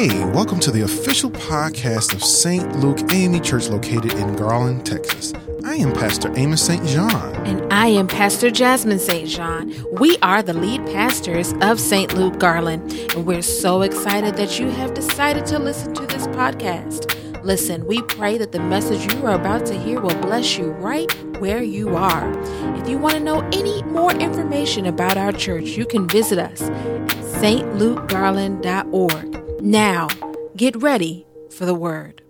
Hey, 0.00 0.24
welcome 0.30 0.60
to 0.60 0.70
the 0.70 0.80
official 0.80 1.30
podcast 1.30 2.14
of 2.14 2.24
St. 2.24 2.76
Luke 2.76 3.12
AME 3.12 3.42
Church 3.42 3.68
located 3.68 4.14
in 4.14 4.34
Garland, 4.34 4.86
Texas. 4.86 5.34
I 5.62 5.74
am 5.74 5.92
Pastor 5.92 6.32
Amos 6.38 6.64
St. 6.64 6.82
John. 6.86 7.36
And 7.46 7.70
I 7.70 7.88
am 7.88 8.08
Pastor 8.08 8.50
Jasmine 8.50 8.98
St. 8.98 9.28
John. 9.28 9.74
We 10.00 10.16
are 10.22 10.42
the 10.42 10.54
lead 10.54 10.86
pastors 10.86 11.52
of 11.60 11.78
St. 11.78 12.14
Luke 12.14 12.38
Garland, 12.38 12.90
and 13.14 13.26
we're 13.26 13.42
so 13.42 13.82
excited 13.82 14.36
that 14.36 14.58
you 14.58 14.70
have 14.70 14.94
decided 14.94 15.44
to 15.44 15.58
listen 15.58 15.92
to 15.92 16.06
this 16.06 16.26
podcast. 16.28 17.44
Listen, 17.44 17.84
we 17.84 18.00
pray 18.00 18.38
that 18.38 18.52
the 18.52 18.60
message 18.60 19.12
you 19.12 19.26
are 19.26 19.34
about 19.34 19.66
to 19.66 19.78
hear 19.78 20.00
will 20.00 20.18
bless 20.22 20.56
you 20.56 20.70
right 20.70 21.12
where 21.40 21.62
you 21.62 21.94
are. 21.94 22.32
If 22.78 22.88
you 22.88 22.96
want 22.96 23.16
to 23.16 23.20
know 23.20 23.46
any 23.52 23.82
more 23.82 24.12
information 24.12 24.86
about 24.86 25.18
our 25.18 25.32
church, 25.32 25.76
you 25.76 25.84
can 25.84 26.08
visit 26.08 26.38
us 26.38 26.62
at 26.62 27.08
stlukegarland.org. 27.42 29.49
Now, 29.62 30.08
get 30.56 30.76
ready 30.76 31.26
for 31.56 31.66
the 31.66 31.74
word. 31.74 32.22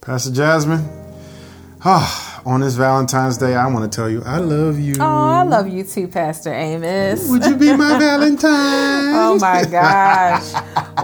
Pastor 0.00 0.30
Jasmine, 0.32 0.86
ah, 1.84 2.42
on 2.44 2.60
this 2.60 2.74
Valentine's 2.74 3.38
Day, 3.38 3.54
I 3.54 3.66
want 3.68 3.90
to 3.90 3.96
tell 3.96 4.10
you 4.10 4.22
I 4.24 4.38
love 4.38 4.78
you. 4.78 4.96
Oh, 5.00 5.04
I 5.04 5.42
love 5.44 5.68
you 5.68 5.84
too, 5.84 6.08
Pastor 6.08 6.52
Amos. 6.52 7.28
Would 7.28 7.44
you 7.46 7.56
be 7.56 7.74
my 7.76 7.98
Valentine? 7.98 8.50
oh 9.14 9.38
my 9.40 9.64
gosh. 9.64 10.52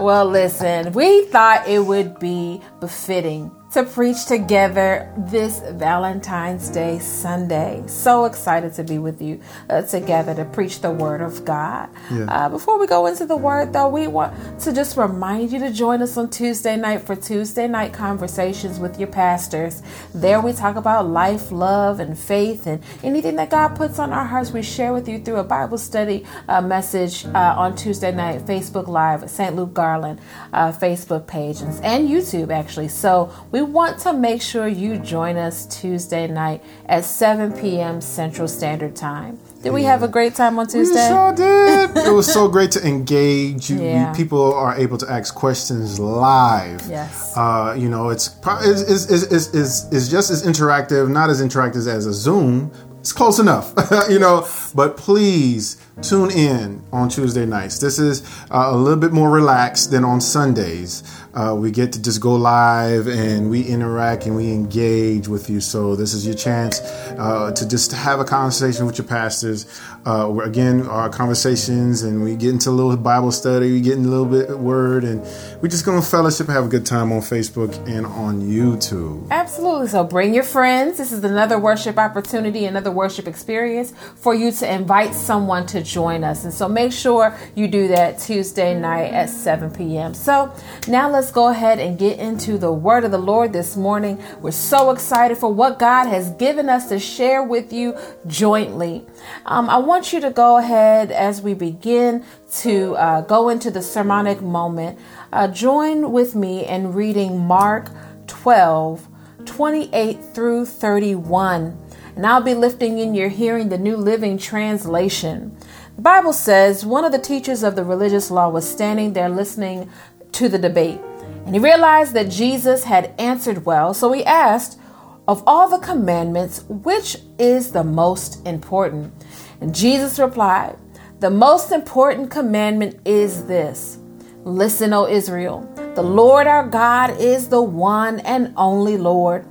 well, 0.00 0.26
listen, 0.26 0.92
we 0.92 1.24
thought 1.26 1.66
it 1.68 1.78
would 1.80 2.18
be 2.18 2.60
befitting 2.80 3.50
to 3.72 3.84
preach 3.84 4.24
together 4.24 5.12
this 5.14 5.60
Valentine's 5.72 6.70
Day 6.70 6.98
Sunday. 6.98 7.82
So 7.86 8.24
excited 8.24 8.72
to 8.74 8.84
be 8.84 8.98
with 8.98 9.20
you 9.20 9.42
uh, 9.68 9.82
together 9.82 10.34
to 10.34 10.46
preach 10.46 10.80
the 10.80 10.90
Word 10.90 11.20
of 11.20 11.44
God. 11.44 11.90
Yeah. 12.10 12.24
Uh, 12.30 12.48
before 12.48 12.78
we 12.78 12.86
go 12.86 13.06
into 13.06 13.26
the 13.26 13.36
Word, 13.36 13.74
though, 13.74 13.88
we 13.88 14.06
want 14.06 14.60
to 14.60 14.72
just 14.72 14.96
remind 14.96 15.52
you 15.52 15.58
to 15.58 15.70
join 15.70 16.00
us 16.00 16.16
on 16.16 16.30
Tuesday 16.30 16.76
night 16.76 17.02
for 17.02 17.14
Tuesday 17.14 17.68
night 17.68 17.92
conversations 17.92 18.78
with 18.78 18.98
your 18.98 19.08
pastors. 19.08 19.82
There 20.14 20.40
we 20.40 20.54
talk 20.54 20.76
about 20.76 21.06
life, 21.06 21.52
love, 21.52 22.00
and 22.00 22.18
faith, 22.18 22.66
and 22.66 22.82
anything 23.02 23.36
that 23.36 23.50
God 23.50 23.76
puts 23.76 23.98
on 23.98 24.14
our 24.14 24.24
hearts. 24.24 24.50
We 24.50 24.62
share 24.62 24.94
with 24.94 25.06
you 25.06 25.18
through 25.18 25.36
a 25.36 25.44
Bible 25.44 25.76
study 25.76 26.24
uh, 26.48 26.62
message 26.62 27.26
uh, 27.26 27.54
on 27.58 27.76
Tuesday 27.76 28.12
night, 28.12 28.46
Facebook 28.46 28.88
Live, 28.88 29.28
St. 29.28 29.54
Luke 29.54 29.74
Garland 29.74 30.20
uh, 30.54 30.72
Facebook 30.72 31.26
page, 31.26 31.60
and, 31.60 31.84
and 31.84 32.08
YouTube 32.08 32.50
actually. 32.50 32.88
So 32.88 33.30
we 33.50 33.58
we 33.58 33.67
want 33.68 33.98
to 34.00 34.12
make 34.12 34.42
sure 34.42 34.66
you 34.66 34.98
join 34.98 35.36
us 35.36 35.66
Tuesday 35.66 36.26
night 36.26 36.62
at 36.86 37.04
7 37.04 37.52
p.m. 37.60 38.00
Central 38.00 38.48
Standard 38.48 38.96
Time. 38.96 39.38
Did 39.58 39.66
yeah. 39.66 39.72
we 39.72 39.82
have 39.84 40.04
a 40.04 40.08
great 40.08 40.36
time 40.36 40.58
on 40.58 40.68
Tuesday? 40.68 41.02
We 41.02 41.08
sure 41.08 41.32
did. 41.34 42.06
it 42.06 42.12
was 42.12 42.32
so 42.32 42.46
great 42.46 42.70
to 42.72 42.86
engage. 42.86 43.68
You, 43.68 43.82
yeah. 43.82 44.12
people 44.14 44.54
are 44.54 44.76
able 44.76 44.98
to 44.98 45.10
ask 45.10 45.34
questions 45.34 45.98
live. 45.98 46.80
Yes. 46.88 47.36
Uh, 47.36 47.74
you 47.76 47.88
know, 47.88 48.10
it's, 48.10 48.36
it's, 48.46 49.10
it's, 49.10 49.32
it's, 49.32 49.54
it's, 49.54 49.92
it's 49.92 50.08
just 50.08 50.30
as 50.30 50.44
interactive, 50.44 51.10
not 51.10 51.28
as 51.28 51.42
interactive 51.42 51.88
as 51.88 52.06
a 52.06 52.12
Zoom. 52.12 52.70
It's 53.00 53.12
close 53.12 53.38
enough, 53.38 53.72
you 54.10 54.18
know. 54.18 54.46
But 54.74 54.96
please 54.96 55.84
tune 56.02 56.30
in 56.30 56.84
on 56.92 57.08
Tuesday 57.08 57.46
nights. 57.46 57.78
This 57.78 57.98
is 57.98 58.22
uh, 58.50 58.68
a 58.70 58.76
little 58.76 58.98
bit 59.00 59.12
more 59.12 59.30
relaxed 59.30 59.90
than 59.90 60.04
on 60.04 60.20
Sundays 60.20 61.02
uh, 61.38 61.54
we 61.54 61.70
get 61.70 61.92
to 61.92 62.02
just 62.02 62.20
go 62.20 62.34
live 62.34 63.06
and 63.06 63.48
we 63.48 63.62
interact 63.62 64.26
and 64.26 64.34
we 64.34 64.52
engage 64.52 65.28
with 65.28 65.48
you. 65.48 65.60
So 65.60 65.94
this 65.94 66.12
is 66.12 66.26
your 66.26 66.34
chance 66.34 66.80
uh, 66.80 67.52
to 67.54 67.68
just 67.68 67.92
have 67.92 68.18
a 68.18 68.24
conversation 68.24 68.86
with 68.86 68.98
your 68.98 69.06
pastors. 69.06 69.66
Uh, 70.08 70.40
again, 70.40 70.86
our 70.88 71.08
conversations 71.08 72.02
and 72.02 72.24
we 72.24 72.34
get 72.34 72.50
into 72.50 72.70
a 72.70 72.72
little 72.72 72.96
Bible 72.96 73.30
study, 73.30 73.70
we 73.70 73.80
get 73.80 73.96
in 73.98 74.04
a 74.04 74.08
little 74.08 74.26
bit 74.26 74.50
of 74.50 74.58
word, 74.58 75.04
and 75.04 75.20
we're 75.62 75.68
just 75.68 75.84
to 75.84 76.02
fellowship, 76.02 76.48
have 76.48 76.64
a 76.64 76.68
good 76.68 76.86
time 76.86 77.12
on 77.12 77.20
Facebook 77.20 77.74
and 77.86 78.06
on 78.06 78.40
YouTube. 78.40 79.30
Absolutely. 79.30 79.86
So 79.86 80.02
bring 80.02 80.34
your 80.34 80.42
friends. 80.42 80.98
This 80.98 81.12
is 81.12 81.22
another 81.22 81.58
worship 81.58 81.98
opportunity, 81.98 82.64
another 82.64 82.90
worship 82.90 83.28
experience 83.28 83.92
for 84.16 84.34
you 84.34 84.50
to 84.50 84.72
invite 84.72 85.14
someone 85.14 85.66
to 85.66 85.82
join 85.82 86.24
us. 86.24 86.44
And 86.44 86.52
so 86.52 86.68
make 86.68 86.92
sure 86.92 87.36
you 87.54 87.68
do 87.68 87.88
that 87.88 88.18
Tuesday 88.18 88.78
night 88.78 89.12
at 89.12 89.30
7 89.30 89.70
p.m. 89.70 90.14
So 90.14 90.52
now 90.88 91.08
let's 91.10 91.28
let's 91.28 91.34
go 91.34 91.48
ahead 91.48 91.78
and 91.78 91.98
get 91.98 92.18
into 92.18 92.56
the 92.56 92.72
word 92.72 93.04
of 93.04 93.10
the 93.10 93.18
Lord 93.18 93.52
this 93.52 93.76
morning. 93.76 94.18
We're 94.40 94.50
so 94.50 94.92
excited 94.92 95.36
for 95.36 95.52
what 95.52 95.78
God 95.78 96.06
has 96.06 96.30
given 96.30 96.70
us 96.70 96.88
to 96.88 96.98
share 96.98 97.42
with 97.42 97.70
you 97.70 97.94
jointly. 98.26 99.04
Um, 99.44 99.68
I 99.68 99.76
want 99.76 99.97
you 100.06 100.20
to 100.20 100.30
go 100.30 100.58
ahead 100.58 101.10
as 101.10 101.42
we 101.42 101.54
begin 101.54 102.24
to 102.52 102.94
uh, 102.96 103.20
go 103.22 103.48
into 103.48 103.70
the 103.70 103.82
sermonic 103.82 104.40
moment. 104.40 104.98
Uh, 105.32 105.48
join 105.48 106.12
with 106.12 106.34
me 106.34 106.64
in 106.66 106.92
reading 106.92 107.38
Mark 107.38 107.90
12 108.28 109.08
28 109.44 110.22
through 110.34 110.66
31. 110.66 111.76
And 112.14 112.26
I'll 112.26 112.40
be 112.40 112.54
lifting 112.54 112.98
in 112.98 113.14
your 113.14 113.28
hearing 113.28 113.70
the 113.70 113.78
New 113.78 113.96
Living 113.96 114.38
Translation. 114.38 115.56
The 115.96 116.02
Bible 116.02 116.32
says 116.32 116.86
one 116.86 117.04
of 117.04 117.12
the 117.12 117.18
teachers 117.18 117.62
of 117.64 117.74
the 117.74 117.84
religious 117.84 118.30
law 118.30 118.48
was 118.48 118.68
standing 118.68 119.14
there 119.14 119.28
listening 119.28 119.90
to 120.32 120.48
the 120.48 120.58
debate. 120.58 121.00
And 121.44 121.54
he 121.54 121.60
realized 121.60 122.12
that 122.14 122.30
Jesus 122.30 122.84
had 122.84 123.14
answered 123.18 123.64
well, 123.64 123.94
so 123.94 124.12
he 124.12 124.24
asked, 124.24 124.78
Of 125.26 125.42
all 125.46 125.68
the 125.68 125.84
commandments, 125.84 126.62
which 126.68 127.16
is 127.38 127.72
the 127.72 127.84
most 127.84 128.46
important? 128.46 129.12
And 129.60 129.74
Jesus 129.74 130.18
replied, 130.18 130.76
The 131.20 131.30
most 131.30 131.72
important 131.72 132.30
commandment 132.30 133.00
is 133.04 133.46
this 133.46 133.98
Listen, 134.44 134.92
O 134.92 135.06
Israel, 135.06 135.70
the 135.94 136.02
Lord 136.02 136.46
our 136.46 136.66
God 136.66 137.20
is 137.20 137.48
the 137.48 137.62
one 137.62 138.20
and 138.20 138.54
only 138.56 138.96
Lord, 138.96 139.46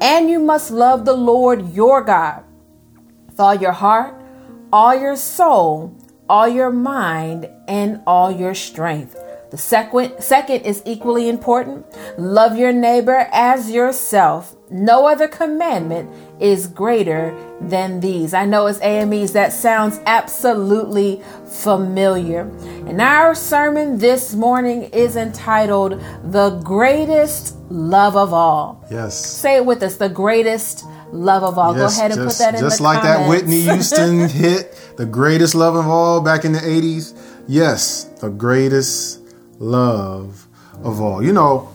and 0.00 0.28
you 0.28 0.38
must 0.40 0.70
love 0.70 1.04
the 1.04 1.12
Lord 1.14 1.72
your 1.72 2.02
God 2.02 2.44
with 3.26 3.40
all 3.40 3.54
your 3.54 3.72
heart, 3.72 4.14
all 4.72 4.94
your 4.94 5.16
soul, 5.16 5.96
all 6.28 6.48
your 6.48 6.70
mind, 6.70 7.48
and 7.68 8.02
all 8.06 8.30
your 8.30 8.54
strength. 8.54 9.16
The 9.52 9.58
second, 9.58 10.18
second 10.22 10.62
is 10.62 10.82
equally 10.86 11.28
important. 11.28 11.84
Love 12.18 12.56
your 12.56 12.72
neighbor 12.72 13.28
as 13.32 13.70
yourself. 13.70 14.56
No 14.70 15.06
other 15.06 15.28
commandment 15.28 16.08
is 16.40 16.66
greater 16.66 17.36
than 17.60 18.00
these. 18.00 18.32
I 18.32 18.46
know 18.46 18.64
as 18.64 18.80
AMEs 18.80 19.34
that 19.34 19.52
sounds 19.52 20.00
absolutely 20.06 21.20
familiar. 21.44 22.50
And 22.88 23.02
our 23.02 23.34
sermon 23.34 23.98
this 23.98 24.34
morning 24.34 24.84
is 24.84 25.16
entitled 25.16 26.00
The 26.24 26.58
Greatest 26.64 27.54
Love 27.68 28.16
of 28.16 28.32
All. 28.32 28.82
Yes. 28.90 29.22
Say 29.22 29.56
it 29.56 29.66
with 29.66 29.82
us, 29.82 29.96
the 29.96 30.08
greatest 30.08 30.86
love 31.12 31.42
of 31.42 31.58
all. 31.58 31.76
Yes, 31.76 31.98
Go 31.98 32.00
ahead 32.00 32.12
and 32.12 32.20
just, 32.22 32.38
put 32.38 32.44
that 32.44 32.54
in 32.54 32.64
the 32.64 32.70
description. 32.70 32.70
Just 32.70 32.80
like 32.80 33.02
comments. 33.02 33.20
that 33.20 33.28
Whitney 33.28 33.60
Houston 33.60 34.28
hit, 34.30 34.94
The 34.96 35.04
Greatest 35.04 35.54
Love 35.54 35.74
of 35.74 35.86
All 35.86 36.22
back 36.22 36.46
in 36.46 36.52
the 36.52 36.60
80s. 36.60 37.14
Yes, 37.46 38.04
the 38.22 38.30
greatest 38.30 39.21
love 39.62 40.46
of 40.82 41.00
all. 41.00 41.22
You 41.22 41.32
know, 41.32 41.72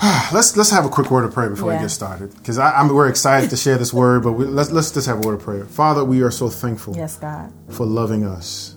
let's 0.32 0.56
let's 0.56 0.70
have 0.70 0.84
a 0.84 0.88
quick 0.88 1.10
word 1.10 1.24
of 1.24 1.32
prayer 1.32 1.50
before 1.50 1.72
yeah. 1.72 1.78
we 1.78 1.84
get 1.84 1.90
started 1.90 2.34
because 2.36 2.58
I'm 2.58 2.88
we're 2.88 3.08
excited 3.08 3.50
to 3.50 3.56
share 3.56 3.78
this 3.78 3.92
word, 3.92 4.22
but 4.22 4.32
we, 4.32 4.44
let's 4.44 4.70
let's 4.70 4.92
just 4.92 5.06
have 5.06 5.24
a 5.24 5.26
word 5.26 5.34
of 5.34 5.40
prayer. 5.40 5.64
Father, 5.64 6.04
we 6.04 6.22
are 6.22 6.30
so 6.30 6.48
thankful. 6.48 6.94
Yes, 6.96 7.16
God, 7.16 7.52
for 7.70 7.86
loving 7.86 8.24
us. 8.24 8.76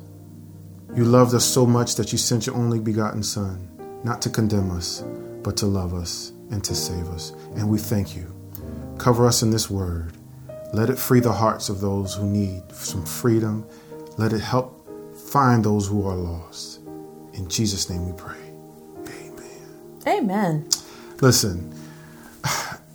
You 0.95 1.05
loved 1.05 1.35
us 1.35 1.45
so 1.45 1.67
much 1.67 1.95
that 1.95 2.11
you 2.11 2.17
sent 2.17 2.47
your 2.47 2.55
only 2.55 2.79
begotten 2.79 3.21
Son, 3.21 3.69
not 4.03 4.23
to 4.23 4.29
condemn 4.29 4.71
us, 4.71 5.03
but 5.43 5.55
to 5.57 5.67
love 5.67 5.93
us 5.93 6.31
and 6.51 6.63
to 6.63 6.73
save 6.73 7.07
us. 7.09 7.31
And 7.55 7.69
we 7.69 7.77
thank 7.77 8.15
you. 8.15 8.33
Cover 8.97 9.27
us 9.27 9.43
in 9.43 9.51
this 9.51 9.69
word. 9.69 10.13
Let 10.73 10.89
it 10.89 10.97
free 10.97 11.19
the 11.19 11.31
hearts 11.31 11.69
of 11.69 11.79
those 11.79 12.15
who 12.15 12.25
need 12.25 12.63
some 12.71 13.05
freedom. 13.05 13.65
Let 14.17 14.33
it 14.33 14.41
help 14.41 14.87
find 15.15 15.63
those 15.63 15.87
who 15.87 16.07
are 16.07 16.15
lost. 16.15 16.78
In 17.39 17.47
Jesus' 17.47 17.89
name 17.89 18.05
we 18.05 18.11
pray. 18.11 18.35
Amen. 19.07 20.05
Amen. 20.05 20.69
Listen, 21.21 21.73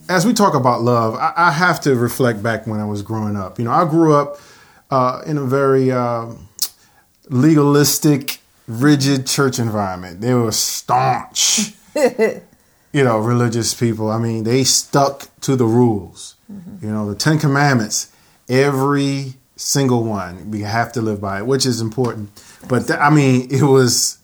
as 0.09 0.27
we 0.27 0.35
talk 0.35 0.55
about 0.55 0.83
love, 0.83 1.15
I, 1.15 1.33
I, 1.35 1.51
have 1.51 1.81
to 1.83 1.97
reflect 1.97 2.43
back 2.43 2.67
when 2.67 2.79
I 2.79 2.85
was 2.85 3.01
growing 3.01 3.37
up. 3.37 3.59
You 3.59 3.65
know, 3.65 3.71
I 3.71 3.89
grew 3.89 4.15
up 4.15 4.39
uh, 4.91 5.23
in 5.27 5.39
a 5.39 5.45
very 5.45 5.91
uh, 5.91 6.27
legalistic, 7.31 8.41
rigid 8.69 9.27
church 9.27 9.59
environment. 9.59 10.21
They 10.21 10.35
were 10.35 10.53
staunch, 10.53 11.73
you 11.95 13.03
know, 13.03 13.19
religious 13.19 13.73
people. 13.73 14.11
I 14.11 14.19
mean, 14.19 14.45
they 14.45 14.63
stuck 14.63 15.29
to 15.41 15.57
the 15.57 15.67
rules. 15.67 16.35
Mm-hmm. 16.53 16.85
You 16.85 16.93
know, 16.93 17.09
the 17.09 17.17
Ten 17.17 17.39
Commandments, 17.39 18.13
every 18.51 19.35
single 19.57 20.05
one, 20.05 20.51
we 20.51 20.61
have 20.61 20.93
to 20.93 21.01
live 21.01 21.23
by 21.23 21.39
it, 21.39 21.47
which 21.47 21.65
is 21.65 21.81
important. 21.81 22.29
But 22.69 22.89
th- 22.89 22.99
I 22.99 23.09
mean, 23.09 23.49
it 23.51 23.63
was 23.63 24.19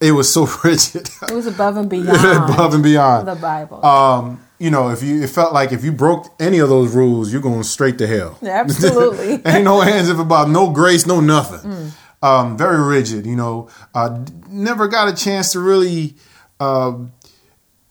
it 0.00 0.12
was 0.12 0.32
so 0.32 0.46
rigid. 0.64 1.08
It 1.22 1.32
was 1.32 1.46
above 1.46 1.76
and 1.76 1.88
beyond. 1.90 2.50
above 2.50 2.74
and 2.74 2.82
beyond 2.82 3.28
the 3.28 3.34
Bible. 3.34 3.84
Um, 3.84 4.40
you 4.58 4.70
know, 4.70 4.90
if 4.90 5.02
you 5.02 5.22
it 5.22 5.30
felt 5.30 5.52
like 5.52 5.72
if 5.72 5.84
you 5.84 5.92
broke 5.92 6.26
any 6.40 6.58
of 6.58 6.68
those 6.68 6.94
rules, 6.94 7.32
you're 7.32 7.42
going 7.42 7.62
straight 7.62 7.98
to 7.98 8.06
hell. 8.06 8.38
Absolutely. 8.42 9.32
Ain't 9.46 9.64
no 9.64 9.80
hands 9.80 10.08
if 10.08 10.18
about 10.18 10.48
no 10.48 10.70
grace, 10.70 11.06
no 11.06 11.20
nothing. 11.20 11.70
Mm. 11.70 11.92
um, 12.22 12.58
very 12.58 12.82
rigid. 12.82 13.26
You 13.26 13.36
know, 13.36 13.68
uh, 13.94 14.24
never 14.48 14.88
got 14.88 15.08
a 15.08 15.14
chance 15.14 15.52
to 15.52 15.60
really 15.60 16.14
uh, 16.58 16.96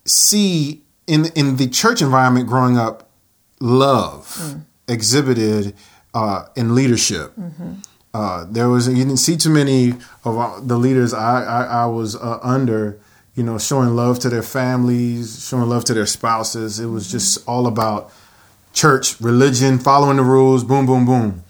see 0.06 0.84
in 1.06 1.25
in 1.36 1.58
the 1.58 1.68
church 1.68 2.01
environment 2.01 2.48
growing 2.48 2.78
up 2.78 3.10
love 3.60 4.28
mm. 4.42 4.62
exhibited 4.88 5.75
uh, 6.16 6.46
in 6.56 6.74
leadership. 6.74 7.36
Mm-hmm. 7.36 7.74
Uh, 8.15 8.45
there 8.50 8.69
was 8.69 8.88
you 8.88 9.03
didn't 9.03 9.17
see 9.27 9.35
too 9.35 9.50
many 9.50 9.94
of 10.23 10.67
the 10.67 10.77
leaders 10.77 11.13
I 11.13 11.44
I, 11.44 11.62
I 11.83 11.85
was 11.88 12.15
uh, 12.15 12.39
under 12.41 12.97
you 13.35 13.44
know, 13.44 13.57
showing 13.57 13.95
love 13.95 14.19
to 14.19 14.29
their 14.29 14.41
families, 14.41 15.45
showing 15.47 15.69
love 15.69 15.83
to 15.85 15.94
their 15.94 16.06
spouses. 16.06 16.79
It 16.79 16.88
was 16.88 17.12
just 17.12 17.45
all 17.47 17.67
about 17.67 18.12
church, 18.73 19.19
religion, 19.19 19.77
following 19.77 20.17
the 20.17 20.23
rules, 20.23 20.63
boom, 20.63 20.85
boom, 20.85 21.06
boom. 21.06 21.44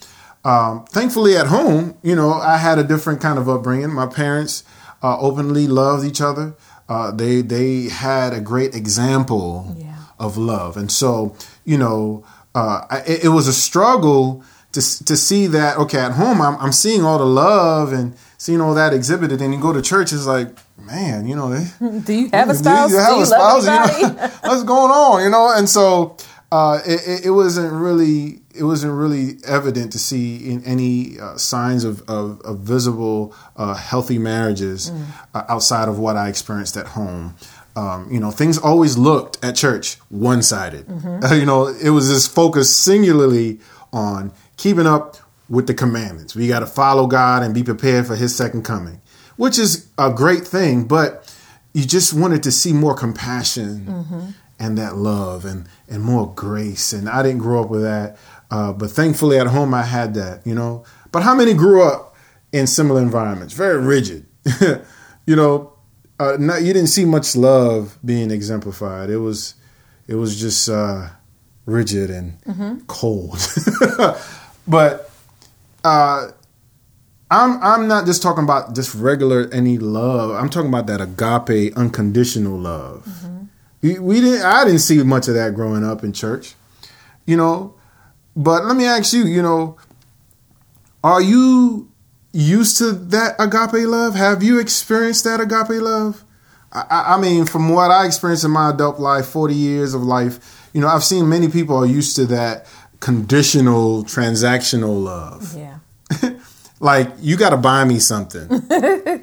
Um, 0.44 0.85
thankfully, 0.85 1.38
at 1.38 1.47
home, 1.47 1.97
you 2.03 2.15
know, 2.15 2.33
I 2.33 2.57
had 2.57 2.79
a 2.79 2.83
different 2.83 3.21
kind 3.21 3.38
of 3.38 3.47
upbringing. 3.47 3.94
My 3.94 4.07
parents 4.07 4.63
uh, 5.03 5.19
openly 5.19 5.67
loved 5.67 6.06
each 6.06 6.21
other. 6.21 6.56
Uh, 6.89 7.12
they 7.12 7.41
they 7.41 7.89
had 7.89 8.33
a 8.33 8.41
great 8.41 8.75
example 8.75 9.75
yeah. 9.77 9.97
of 10.19 10.38
love, 10.38 10.77
and 10.77 10.91
so 10.91 11.35
you 11.63 11.77
know, 11.79 12.23
uh, 12.53 12.85
it, 13.07 13.25
it, 13.25 13.29
was 13.29 13.47
a 13.47 13.53
struggle 13.53 14.44
to 14.75 15.06
to 15.06 15.18
see 15.18 15.48
that. 15.48 15.77
Okay, 15.77 16.00
at 16.00 16.13
home, 16.13 16.42
I'm, 16.42 16.56
I'm 16.57 16.72
seeing 16.72 17.04
all 17.04 17.18
the 17.18 17.25
love 17.25 17.92
and 17.92 18.16
seeing 18.38 18.62
all 18.62 18.74
that 18.75 18.94
exhibited, 18.94 19.42
and 19.42 19.54
you 19.54 19.60
go 19.60 19.74
to 19.74 19.81
church, 19.81 20.13
it's 20.13 20.25
like 20.25 20.50
man, 20.86 21.27
you 21.27 21.36
know, 21.36 21.50
do 22.06 22.13
you 22.13 22.30
have 22.31 22.50
a 22.50 22.56
spouse? 22.56 22.89
Do 22.89 22.95
you, 22.95 23.01
have 23.01 23.12
do 23.12 23.16
you 23.18 23.24
a 23.24 23.25
spouse? 23.25 23.66
You 23.66 24.07
know, 24.07 24.27
what's 24.42 24.63
going 24.63 24.92
on? 24.92 25.24
You 25.24 25.30
know, 25.30 25.51
and 25.56 25.68
so 25.68 26.18
uh, 26.51 26.80
it, 26.86 27.25
it, 27.25 27.31
wasn't 27.31 27.74
really 27.74 28.39
it 28.54 28.63
wasn't 28.63 28.94
really 28.94 29.38
evident 29.45 29.92
to 29.94 30.00
see 30.00 30.50
in 30.50 30.63
any 30.63 31.19
uh, 31.19 31.38
signs 31.38 31.83
of, 31.83 32.01
of, 32.07 32.39
of 32.42 32.60
visible 32.60 33.36
uh, 33.57 33.74
healthy 33.74 34.18
marriages 34.18 34.92
mm. 34.92 35.06
Uh, 35.33 35.44
outside 35.50 35.89
of 35.89 36.00
what 36.00 36.16
I 36.16 36.30
experienced 36.30 36.77
at 36.77 36.88
home. 36.88 37.36
Um, 37.75 38.07
you 38.10 38.22
know, 38.22 38.31
things 38.31 38.57
always 38.57 38.98
looked 38.98 39.44
at 39.44 39.56
church 39.56 39.95
one 40.07 40.42
sided. 40.42 40.88
Mm-hmm. 40.88 41.33
you 41.39 41.45
know, 41.45 41.68
it 41.68 41.89
was 41.89 42.07
just 42.07 42.33
focused 42.33 42.83
singularly 42.83 43.60
on 43.92 44.31
keeping 44.57 44.88
up 44.88 45.18
with 45.50 45.68
the 45.68 45.74
commandments. 45.74 46.36
We 46.36 46.48
got 46.48 46.60
to 46.60 46.66
follow 46.66 47.07
God 47.07 47.44
and 47.44 47.54
be 47.54 47.63
prepared 47.63 48.07
for 48.07 48.16
His 48.16 48.36
second 48.36 48.63
coming 48.63 49.02
which 49.38 49.60
is 49.60 49.90
a 49.98 50.12
great 50.12 50.48
thing, 50.48 50.86
but 50.86 51.34
you 51.74 51.86
just 51.86 52.13
wanted 52.13 52.44
to 52.44 52.52
see 52.52 52.74
more 52.74 52.96
compassion 52.96 53.86
mm-hmm. 53.86 54.30
and 54.60 54.78
that 54.78 54.96
love 54.96 55.46
and, 55.46 55.68
and 55.90 56.04
more 56.04 56.31
grace. 56.34 56.94
And 56.94 57.10
I 57.10 57.22
didn't 57.22 57.40
grow 57.40 57.63
up 57.63 57.69
with 57.69 57.81
that. 57.81 58.18
Uh, 58.50 58.72
but 58.72 58.92
thankfully 58.92 59.38
at 59.38 59.48
home 59.48 59.74
I 59.74 59.84
had 59.84 60.13
that, 60.13 60.46
you 60.46 60.56
know. 60.56 60.86
But 61.12 61.24
how 61.24 61.36
many 61.36 61.54
grew 61.54 61.84
up 61.84 62.16
in 62.51 62.68
similar 62.68 63.01
environments? 63.01 63.54
Very 63.54 63.81
rigid. 63.81 64.25
you 65.25 65.36
know, 65.36 65.74
uh, 66.19 66.38
not, 66.40 66.62
you 66.62 66.72
didn't 66.72 66.90
see 66.90 67.04
much 67.04 67.36
love 67.36 67.98
being 68.06 68.31
exemplified. 68.31 69.10
It 69.10 69.18
was, 69.18 69.56
it 70.08 70.16
was 70.16 70.40
just 70.40 70.69
uh, 70.69 71.10
rigid 71.66 72.10
and 72.10 72.42
mm-hmm. 72.44 72.80
cold. 72.88 73.34
but 74.67 75.09
uh, 75.83 76.29
I'm 77.29 77.62
I'm 77.62 77.88
not 77.88 78.06
just 78.06 78.21
talking 78.21 78.44
about 78.44 78.75
just 78.75 78.94
regular 78.95 79.50
any 79.51 79.77
love. 79.77 80.31
I'm 80.31 80.50
talking 80.50 80.69
about 80.69 80.88
that 80.88 81.01
agape, 81.01 81.75
unconditional 81.75 82.57
love. 82.57 83.06
Mm-hmm. 83.06 83.44
We, 83.81 84.00
we 84.00 84.21
didn't. 84.21 84.45
I 84.45 84.65
didn't 84.65 84.79
see 84.79 85.01
much 85.03 85.27
of 85.27 85.35
that 85.35 85.53
growing 85.56 85.83
up 85.83 86.03
in 86.03 86.13
church, 86.13 86.56
you 87.25 87.38
know. 87.38 87.75
But 88.35 88.65
let 88.65 88.75
me 88.75 88.85
ask 88.85 89.13
you, 89.13 89.25
you 89.25 89.41
know, 89.41 89.77
are 91.03 91.21
you 91.21 91.89
used 92.33 92.77
to 92.79 92.91
that 92.91 93.35
agape 93.39 93.88
love? 93.88 94.15
Have 94.15 94.44
you 94.44 94.59
experienced 94.59 95.23
that 95.23 95.39
agape 95.39 95.81
love? 95.81 96.23
I, 96.71 97.15
I 97.15 97.21
mean, 97.21 97.45
from 97.45 97.69
what 97.69 97.91
I 97.91 98.06
experienced 98.06 98.44
in 98.44 98.51
my 98.51 98.71
adult 98.71 99.00
life, 99.00 99.27
40 99.27 99.56
years 99.56 99.94
of 99.94 100.03
life, 100.03 100.69
you 100.73 100.81
know, 100.81 100.88
I've 100.88 101.06
seen 101.06 101.29
many 101.29 101.47
people 101.47 101.77
are 101.77 101.85
used 101.85 102.17
to 102.17 102.25
that 102.25 102.67
conditional, 103.06 104.04
transactional 104.04 105.04
love. 105.04 105.56
Yeah. 105.56 105.80
Like 106.81 107.10
you 107.22 107.38
got 107.38 107.52
to 107.52 107.57
buy 107.57 107.86
me 107.86 108.00
something 108.00 108.52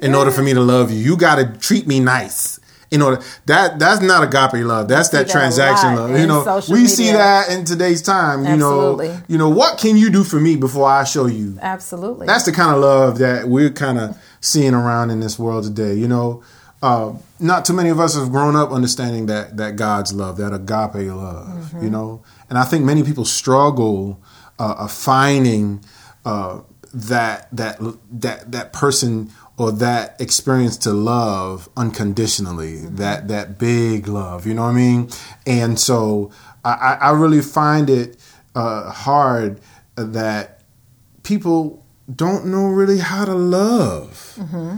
in 0.01 0.15
order 0.15 0.31
for 0.31 0.41
me 0.41 0.55
to 0.55 0.59
love 0.59 0.91
you. 0.91 0.97
You 0.97 1.15
got 1.15 1.35
to 1.35 1.45
treat 1.59 1.85
me 1.85 1.99
nice. 1.99 2.59
In 2.89 3.03
order 3.03 3.21
that 3.45 3.77
that's 3.77 4.01
not 4.01 4.23
agape 4.23 4.65
love. 4.65 4.87
That's 4.87 5.09
that 5.09 5.29
transaction 5.29 5.95
love. 5.95 6.19
You 6.19 6.25
know, 6.25 6.61
we 6.67 6.81
media. 6.81 6.89
see 6.89 7.11
that 7.11 7.49
in 7.51 7.63
today's 7.63 8.01
time. 8.01 8.43
You 8.43 8.53
Absolutely. 8.53 9.09
know, 9.09 9.21
you 9.27 9.37
know 9.37 9.49
what 9.49 9.77
can 9.77 9.95
you 9.95 10.09
do 10.09 10.23
for 10.23 10.39
me 10.39 10.55
before 10.55 10.89
I 10.89 11.03
show 11.03 11.27
you? 11.27 11.59
Absolutely. 11.61 12.25
That's 12.25 12.45
the 12.45 12.51
kind 12.51 12.75
of 12.75 12.81
love 12.81 13.19
that 13.19 13.47
we're 13.47 13.69
kind 13.69 13.99
of 13.99 14.17
seeing 14.41 14.73
around 14.73 15.11
in 15.11 15.19
this 15.19 15.37
world 15.37 15.63
today. 15.63 15.93
You 15.93 16.07
know, 16.07 16.43
uh, 16.81 17.13
not 17.39 17.65
too 17.65 17.73
many 17.73 17.89
of 17.89 17.99
us 17.99 18.15
have 18.15 18.31
grown 18.31 18.55
up 18.55 18.71
understanding 18.71 19.27
that 19.27 19.57
that 19.57 19.75
God's 19.75 20.11
love, 20.11 20.37
that 20.37 20.53
agape 20.53 21.07
love. 21.15 21.47
Mm-hmm. 21.47 21.83
You 21.83 21.89
know, 21.91 22.23
and 22.53 22.59
I 22.59 22.65
think 22.65 22.85
many 22.85 23.01
people 23.01 23.25
struggle 23.25 24.21
uh, 24.59 24.87
finding 24.87 25.83
uh, 26.23 26.61
that 26.93 27.47
that 27.51 27.79
that 28.11 28.51
that 28.51 28.73
person 28.73 29.31
or 29.57 29.71
that 29.71 30.21
experience 30.21 30.77
to 30.77 30.93
love 30.93 31.67
unconditionally 31.75 32.73
mm-hmm. 32.73 32.97
that 32.97 33.27
that 33.27 33.57
big 33.57 34.07
love 34.07 34.45
you 34.45 34.53
know 34.53 34.61
what 34.61 34.69
i 34.69 34.73
mean 34.73 35.09
and 35.47 35.79
so 35.79 36.31
i 36.63 36.95
i 37.01 37.09
really 37.09 37.41
find 37.41 37.89
it 37.89 38.17
uh, 38.53 38.91
hard 38.91 39.59
that 39.95 40.61
people 41.23 41.83
don't 42.15 42.45
know 42.45 42.67
really 42.67 42.99
how 42.99 43.25
to 43.25 43.33
love 43.33 44.35
mm-hmm. 44.37 44.77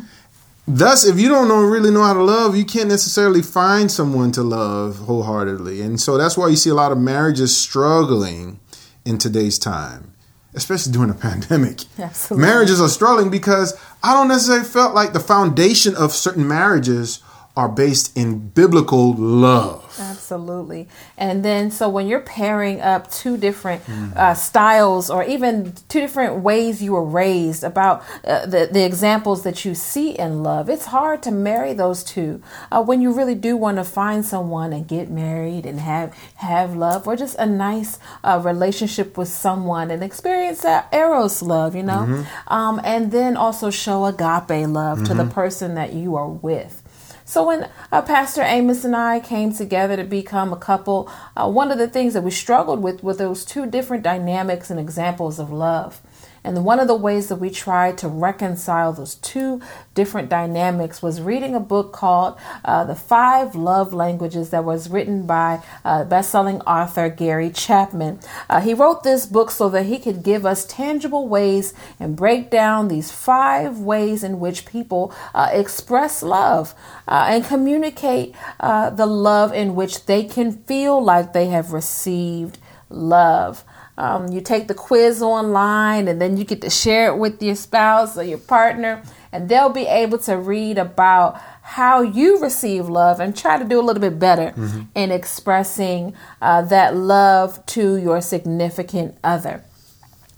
Thus 0.68 1.06
if 1.06 1.20
you 1.20 1.30
don't 1.30 1.48
know 1.48 1.62
really 1.62 1.92
know 1.92 2.04
how 2.04 2.14
to 2.14 2.24
love 2.24 2.56
you 2.56 2.66
can't 2.66 2.90
necessarily 2.90 3.42
find 3.42 3.92
someone 3.92 4.32
to 4.32 4.42
love 4.42 4.98
wholeheartedly 5.00 5.82
and 5.82 6.00
so 6.00 6.18
that's 6.18 6.38
why 6.38 6.48
you 6.48 6.56
see 6.56 6.70
a 6.70 6.74
lot 6.74 6.92
of 6.92 6.98
marriages 6.98 7.56
struggling 7.56 8.60
in 9.06 9.18
today's 9.18 9.60
time 9.60 10.16
especially 10.56 10.92
during 10.94 11.10
a 11.10 11.14
pandemic. 11.30 11.82
Absolutely. 12.00 12.48
Marriages 12.48 12.82
are 12.82 12.90
struggling 12.90 13.30
because 13.30 13.78
I 14.02 14.14
don't 14.14 14.28
necessarily 14.28 14.66
felt 14.66 14.96
like 14.96 15.14
the 15.14 15.20
foundation 15.20 15.96
of 15.96 16.12
certain 16.14 16.48
marriages 16.48 17.22
are 17.56 17.70
based 17.70 18.16
in 18.18 18.50
biblical 18.50 19.14
love. 19.14 19.85
Absolutely. 20.00 20.88
And 21.18 21.44
then, 21.44 21.72
so 21.72 21.90
when 21.90 22.08
you're 22.08 22.20
pairing 22.20 22.82
up 22.82 23.12
two 23.12 23.38
different 23.38 23.84
mm. 23.86 24.16
uh, 24.16 24.34
styles 24.34 25.10
or 25.10 25.24
even 25.24 25.74
two 25.88 26.00
different 26.00 26.38
ways 26.38 26.82
you 26.82 26.94
were 26.94 27.04
raised 27.04 27.64
about 27.64 28.04
uh, 28.24 28.46
the, 28.46 28.70
the 28.72 28.86
examples 28.86 29.44
that 29.44 29.66
you 29.66 29.76
see 29.76 30.18
in 30.18 30.44
love, 30.44 30.70
it's 30.70 30.86
hard 30.86 31.24
to 31.24 31.32
marry 31.32 31.74
those 31.74 32.04
two 32.04 32.42
uh, 32.72 32.82
when 32.82 33.02
you 33.02 33.12
really 33.12 33.36
do 33.36 33.56
want 33.56 33.78
to 33.78 33.84
find 33.84 34.26
someone 34.26 34.74
and 34.74 34.88
get 34.88 35.10
married 35.10 35.66
and 35.66 35.80
have, 35.80 36.16
have 36.36 36.76
love 36.76 37.08
or 37.08 37.16
just 37.16 37.36
a 37.40 37.46
nice 37.46 38.00
uh, 38.24 38.42
relationship 38.44 39.18
with 39.18 39.28
someone 39.28 39.92
and 39.92 40.04
experience 40.04 40.62
that 40.62 40.88
Eros 40.94 41.42
love, 41.42 41.76
you 41.76 41.84
know? 41.84 42.06
Mm-hmm. 42.08 42.54
Um, 42.54 42.82
and 42.84 43.12
then 43.12 43.38
also 43.38 43.70
show 43.70 44.06
agape 44.06 44.68
love 44.68 45.00
mm-hmm. 45.00 45.06
to 45.06 45.14
the 45.14 45.24
mm-hmm. 45.24 45.32
person 45.32 45.76
that 45.76 45.94
you 45.94 46.16
are 46.16 46.30
with. 46.30 46.82
So 47.28 47.48
when 47.48 47.68
uh, 47.92 48.04
Pastor 48.04 48.44
Amos 48.44 48.86
and 48.86 48.96
I 48.96 49.20
came 49.20 49.52
together 49.52 49.98
to 49.98 50.04
become 50.04 50.54
a 50.54 50.58
couple, 50.58 51.10
uh, 51.36 51.50
one 51.50 51.72
of 51.72 51.80
the 51.80 51.88
things 51.88 52.14
that 52.14 52.22
we 52.22 52.30
struggled 52.30 52.84
with 52.84 53.04
were 53.04 53.16
those 53.16 53.44
two 53.44 53.66
different 53.66 54.04
dynamics 54.04 54.70
and 54.70 54.80
examples 54.80 55.40
of 55.40 55.52
love. 55.52 56.02
And 56.46 56.64
one 56.64 56.80
of 56.80 56.88
the 56.88 56.96
ways 56.96 57.28
that 57.30 57.38
we 57.38 57.50
tried 57.50 57.98
to 57.98 58.08
reconcile 58.08 58.94
those 58.94 59.16
two 59.16 59.62
different 59.96 60.30
dynamics 60.30 61.02
was 61.02 61.20
reading 61.20 61.56
a 61.56 61.60
book 61.60 61.92
called 61.92 62.38
uh, 62.64 62.84
The 62.84 62.94
Five 62.96 63.56
Love 63.56 63.94
Languages 63.96 64.52
that 64.52 64.64
was 64.64 64.88
written 64.88 65.26
by 65.26 65.64
uh, 65.84 66.04
best-selling 66.04 66.62
author 66.62 67.10
Gary 67.10 67.50
Chapman. 67.50 68.20
Uh, 68.48 68.62
he 68.62 68.76
wrote 68.76 69.02
this 69.02 69.26
book 69.26 69.50
so 69.50 69.70
that 69.70 69.88
he 69.88 69.98
could 69.98 70.22
give 70.22 70.46
us 70.46 70.66
tangible 70.66 71.28
ways 71.28 71.74
and 72.00 72.16
break 72.16 72.52
down 72.52 72.90
these 72.90 73.12
five 73.12 73.80
ways 73.80 74.24
in 74.24 74.40
which 74.40 74.68
people 74.68 75.12
uh, 75.34 75.50
express 75.52 76.22
love 76.22 76.76
uh, 77.08 77.26
and 77.28 77.44
communicate 77.44 78.36
uh, 78.60 78.92
the 78.92 79.08
love 79.08 79.52
in 79.52 79.74
which 79.74 80.06
they 80.06 80.24
can 80.24 80.52
feel 80.52 81.04
like 81.04 81.34
they 81.34 81.48
have 81.48 81.74
received 81.74 82.60
love. 82.90 83.64
Um, 83.98 84.28
you 84.28 84.42
take 84.42 84.68
the 84.68 84.74
quiz 84.74 85.22
online 85.22 86.08
and 86.08 86.22
then 86.22 86.36
you 86.36 86.44
get 86.44 86.62
to 86.62 86.70
share 86.70 87.08
it 87.08 87.18
with 87.18 87.42
your 87.42 87.56
spouse 87.56 88.18
or 88.18 88.24
your 88.24 88.38
partner, 88.38 89.04
and 89.32 89.48
they'll 89.48 89.70
be 89.70 89.88
able 89.88 90.18
to 90.20 90.38
read 90.38 90.78
about 90.78 91.40
how 91.62 92.02
you 92.02 92.40
receive 92.40 92.90
love 92.90 93.20
and 93.20 93.36
try 93.36 93.58
to 93.58 93.66
do 93.66 93.80
a 93.80 93.84
little 93.84 94.02
bit 94.02 94.20
better 94.20 94.52
mm-hmm. 94.52 94.82
in 94.94 95.12
expressing 95.12 96.14
uh, 96.42 96.62
that 96.64 96.96
love 96.96 97.66
to 97.68 97.96
your 97.96 98.22
significant 98.22 99.18
other. 99.24 99.64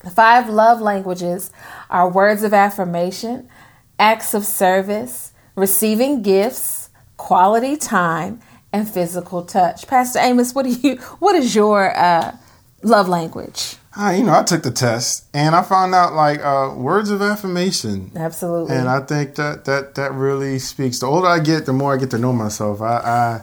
The 0.03 0.11
five 0.11 0.47
love 0.47 0.79
languages 0.79 1.51
are 1.89 2.09
words 2.09 2.43
of 2.43 2.53
affirmation, 2.53 3.49
acts 3.99 4.33
of 4.33 4.45
service, 4.45 5.33
receiving 5.55 6.21
gifts, 6.21 6.89
quality 7.17 7.75
time, 7.75 8.39
and 8.71 8.87
physical 8.87 9.43
touch. 9.43 9.87
Pastor 9.87 10.19
Amos, 10.19 10.53
what 10.53 10.65
do 10.65 10.71
you? 10.71 10.97
What 11.19 11.35
is 11.35 11.55
your 11.55 11.97
uh, 11.97 12.37
love 12.87 13.07
language? 13.07 13.75
I, 13.95 14.15
you 14.15 14.23
know, 14.23 14.33
I 14.33 14.43
took 14.43 14.61
the 14.61 14.71
test 14.71 15.25
and 15.33 15.55
I 15.55 15.63
found 15.63 15.95
out 15.95 16.13
like 16.13 16.39
uh, 16.43 16.73
words 16.75 17.09
of 17.09 17.21
affirmation. 17.21 18.11
Absolutely. 18.15 18.75
And 18.75 18.87
I 18.87 18.99
think 18.99 19.35
that 19.35 19.65
that 19.65 19.95
that 19.95 20.13
really 20.13 20.59
speaks. 20.59 20.99
The 20.99 21.07
older 21.07 21.27
I 21.27 21.39
get, 21.39 21.65
the 21.65 21.73
more 21.73 21.93
I 21.93 21.97
get 21.97 22.11
to 22.11 22.19
know 22.19 22.31
myself. 22.31 22.81
I, 22.81 22.97
I 22.97 23.41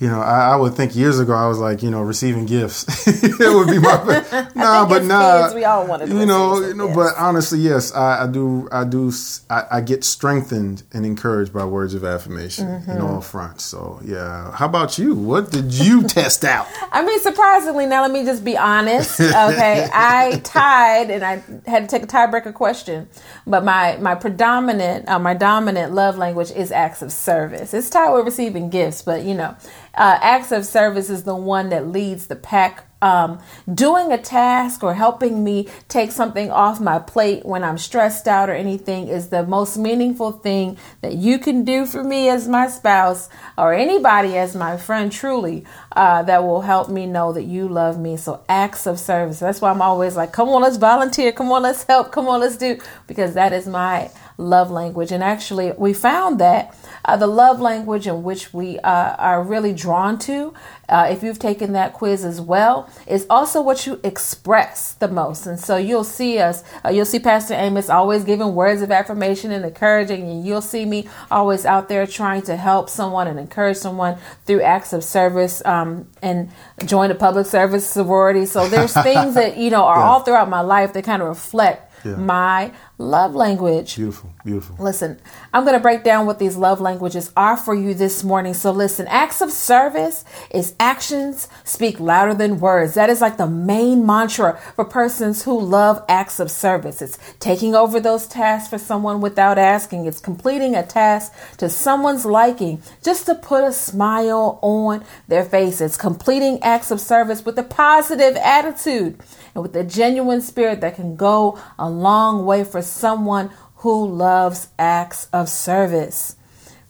you 0.00 0.08
know, 0.08 0.20
I, 0.22 0.52
I, 0.52 0.56
would 0.56 0.74
think 0.74 0.96
years 0.96 1.18
ago 1.18 1.34
I 1.34 1.46
was 1.46 1.58
like, 1.58 1.82
you 1.82 1.90
know, 1.90 2.00
receiving 2.00 2.46
gifts. 2.46 3.06
it 3.06 3.38
would 3.38 3.68
be 3.68 3.78
my 3.78 4.48
nah, 4.54 4.88
but 4.88 5.04
nah. 5.04 5.42
Kids, 5.42 5.54
we 5.54 5.64
all 5.64 5.86
wanted 5.86 6.08
you 6.08 6.24
know, 6.24 6.58
you 6.58 6.72
know. 6.72 6.86
Gifts. 6.86 6.96
But 6.96 7.14
honestly, 7.18 7.58
yes, 7.58 7.94
I, 7.94 8.24
I 8.24 8.26
do. 8.26 8.66
I 8.72 8.84
do. 8.84 9.12
I, 9.50 9.64
I, 9.70 9.80
get 9.82 10.02
strengthened 10.02 10.84
and 10.94 11.04
encouraged 11.04 11.52
by 11.52 11.66
words 11.66 11.92
of 11.92 12.02
affirmation 12.02 12.66
mm-hmm. 12.66 12.92
in 12.92 13.00
all 13.02 13.20
fronts. 13.20 13.64
So 13.64 14.00
yeah. 14.02 14.52
How 14.52 14.64
about 14.64 14.96
you? 14.96 15.14
What 15.14 15.50
did 15.50 15.74
you 15.74 16.02
test 16.08 16.46
out? 16.46 16.66
I 16.92 17.04
mean, 17.04 17.20
surprisingly, 17.20 17.84
now 17.84 18.00
let 18.00 18.10
me 18.10 18.24
just 18.24 18.42
be 18.42 18.56
honest. 18.56 19.20
Okay, 19.20 19.86
I 19.92 20.40
tied, 20.44 21.10
and 21.10 21.22
I 21.22 21.42
had 21.68 21.86
to 21.86 21.86
take 21.88 22.04
a 22.04 22.06
tiebreaker 22.06 22.54
question. 22.54 23.06
But 23.46 23.64
my 23.64 23.98
my 23.98 24.14
predominant, 24.14 25.10
uh, 25.10 25.18
my 25.18 25.34
dominant 25.34 25.92
love 25.92 26.16
language 26.16 26.52
is 26.52 26.72
acts 26.72 27.02
of 27.02 27.12
service. 27.12 27.74
It's 27.74 27.90
tied 27.90 28.14
with 28.14 28.24
receiving 28.24 28.70
gifts, 28.70 29.02
but 29.02 29.24
you 29.24 29.34
know 29.34 29.54
uh, 29.94 30.18
acts 30.20 30.52
of 30.52 30.64
service 30.64 31.10
is 31.10 31.24
the 31.24 31.34
one 31.36 31.70
that 31.70 31.88
leads 31.88 32.26
the 32.26 32.36
pack. 32.36 32.86
Um, 33.02 33.40
doing 33.72 34.12
a 34.12 34.18
task 34.18 34.82
or 34.82 34.92
helping 34.92 35.42
me 35.42 35.68
take 35.88 36.12
something 36.12 36.50
off 36.50 36.82
my 36.82 36.98
plate 36.98 37.46
when 37.46 37.64
I'm 37.64 37.78
stressed 37.78 38.28
out 38.28 38.50
or 38.50 38.52
anything 38.52 39.08
is 39.08 39.30
the 39.30 39.42
most 39.42 39.78
meaningful 39.78 40.32
thing 40.32 40.76
that 41.00 41.14
you 41.14 41.38
can 41.38 41.64
do 41.64 41.86
for 41.86 42.04
me 42.04 42.28
as 42.28 42.46
my 42.46 42.68
spouse 42.68 43.30
or 43.56 43.72
anybody 43.72 44.36
as 44.36 44.54
my 44.54 44.76
friend, 44.76 45.10
truly, 45.10 45.64
uh, 45.92 46.24
that 46.24 46.42
will 46.42 46.60
help 46.60 46.90
me 46.90 47.06
know 47.06 47.32
that 47.32 47.44
you 47.44 47.68
love 47.68 47.98
me. 47.98 48.18
So, 48.18 48.44
acts 48.50 48.86
of 48.86 49.00
service. 49.00 49.38
That's 49.38 49.62
why 49.62 49.70
I'm 49.70 49.80
always 49.80 50.14
like, 50.14 50.34
come 50.34 50.50
on, 50.50 50.60
let's 50.60 50.76
volunteer. 50.76 51.32
Come 51.32 51.50
on, 51.52 51.62
let's 51.62 51.84
help. 51.84 52.12
Come 52.12 52.28
on, 52.28 52.40
let's 52.40 52.58
do. 52.58 52.78
Because 53.06 53.32
that 53.32 53.54
is 53.54 53.66
my 53.66 54.10
love 54.40 54.70
language. 54.70 55.12
And 55.12 55.22
actually, 55.22 55.72
we 55.72 55.92
found 55.92 56.40
that 56.40 56.74
uh, 57.04 57.16
the 57.16 57.26
love 57.26 57.60
language 57.60 58.06
in 58.06 58.22
which 58.22 58.52
we 58.52 58.78
uh, 58.80 59.14
are 59.16 59.42
really 59.42 59.72
drawn 59.72 60.18
to, 60.20 60.52
uh, 60.88 61.08
if 61.10 61.22
you've 61.22 61.38
taken 61.38 61.72
that 61.72 61.92
quiz 61.92 62.24
as 62.24 62.40
well, 62.40 62.90
is 63.06 63.26
also 63.30 63.60
what 63.60 63.86
you 63.86 64.00
express 64.02 64.94
the 64.94 65.08
most. 65.08 65.46
And 65.46 65.58
so 65.58 65.76
you'll 65.76 66.04
see 66.04 66.38
us, 66.38 66.64
uh, 66.84 66.88
you'll 66.88 67.04
see 67.04 67.18
Pastor 67.18 67.54
Amos 67.54 67.88
always 67.88 68.24
giving 68.24 68.54
words 68.54 68.82
of 68.82 68.90
affirmation 68.90 69.50
and 69.50 69.64
encouraging, 69.64 70.28
and 70.28 70.44
you'll 70.44 70.60
see 70.60 70.84
me 70.84 71.08
always 71.30 71.64
out 71.64 71.88
there 71.88 72.06
trying 72.06 72.42
to 72.42 72.56
help 72.56 72.88
someone 72.88 73.26
and 73.26 73.38
encourage 73.38 73.76
someone 73.76 74.18
through 74.46 74.62
acts 74.62 74.92
of 74.92 75.04
service 75.04 75.64
um, 75.64 76.08
and 76.22 76.50
join 76.86 77.10
a 77.10 77.14
public 77.14 77.46
service 77.46 77.86
sorority. 77.86 78.46
So 78.46 78.68
there's 78.68 78.92
things 79.02 79.34
that, 79.34 79.56
you 79.56 79.70
know, 79.70 79.84
are 79.84 79.98
yeah. 79.98 80.04
all 80.04 80.20
throughout 80.20 80.48
my 80.48 80.60
life 80.60 80.92
that 80.94 81.04
kind 81.04 81.22
of 81.22 81.28
reflect 81.28 81.90
yeah. 82.04 82.16
my 82.16 82.72
love 83.00 83.34
language. 83.34 83.96
Beautiful, 83.96 84.30
beautiful. 84.44 84.76
Listen, 84.78 85.18
I'm 85.52 85.64
going 85.64 85.74
to 85.74 85.80
break 85.80 86.04
down 86.04 86.26
what 86.26 86.38
these 86.38 86.56
love 86.56 86.80
languages 86.80 87.32
are 87.36 87.56
for 87.56 87.74
you 87.74 87.94
this 87.94 88.22
morning. 88.22 88.54
So, 88.54 88.70
listen, 88.70 89.06
acts 89.08 89.40
of 89.40 89.50
service 89.50 90.24
is 90.50 90.74
actions 90.78 91.48
speak 91.64 91.98
louder 91.98 92.34
than 92.34 92.60
words. 92.60 92.94
That 92.94 93.10
is 93.10 93.20
like 93.20 93.38
the 93.38 93.46
main 93.46 94.04
mantra 94.06 94.60
for 94.76 94.84
persons 94.84 95.44
who 95.44 95.58
love 95.58 96.04
acts 96.08 96.38
of 96.38 96.50
service. 96.50 97.00
It's 97.00 97.18
taking 97.40 97.74
over 97.74 97.98
those 97.98 98.26
tasks 98.26 98.68
for 98.68 98.78
someone 98.78 99.20
without 99.20 99.58
asking, 99.58 100.06
it's 100.06 100.20
completing 100.20 100.74
a 100.74 100.86
task 100.86 101.32
to 101.56 101.68
someone's 101.68 102.26
liking 102.26 102.82
just 103.02 103.26
to 103.26 103.34
put 103.34 103.64
a 103.64 103.72
smile 103.72 104.58
on 104.62 105.04
their 105.26 105.44
face. 105.44 105.80
It's 105.80 105.96
completing 105.96 106.62
acts 106.62 106.90
of 106.90 107.00
service 107.00 107.44
with 107.44 107.58
a 107.58 107.62
positive 107.62 108.36
attitude 108.36 109.18
and 109.54 109.62
with 109.62 109.74
a 109.76 109.84
genuine 109.84 110.40
spirit 110.40 110.80
that 110.80 110.96
can 110.96 111.16
go 111.16 111.58
a 111.78 111.88
long 111.88 112.44
way 112.44 112.64
for 112.64 112.82
someone 112.82 113.50
who 113.76 114.06
loves 114.06 114.68
acts 114.78 115.28
of 115.32 115.48
service. 115.48 116.36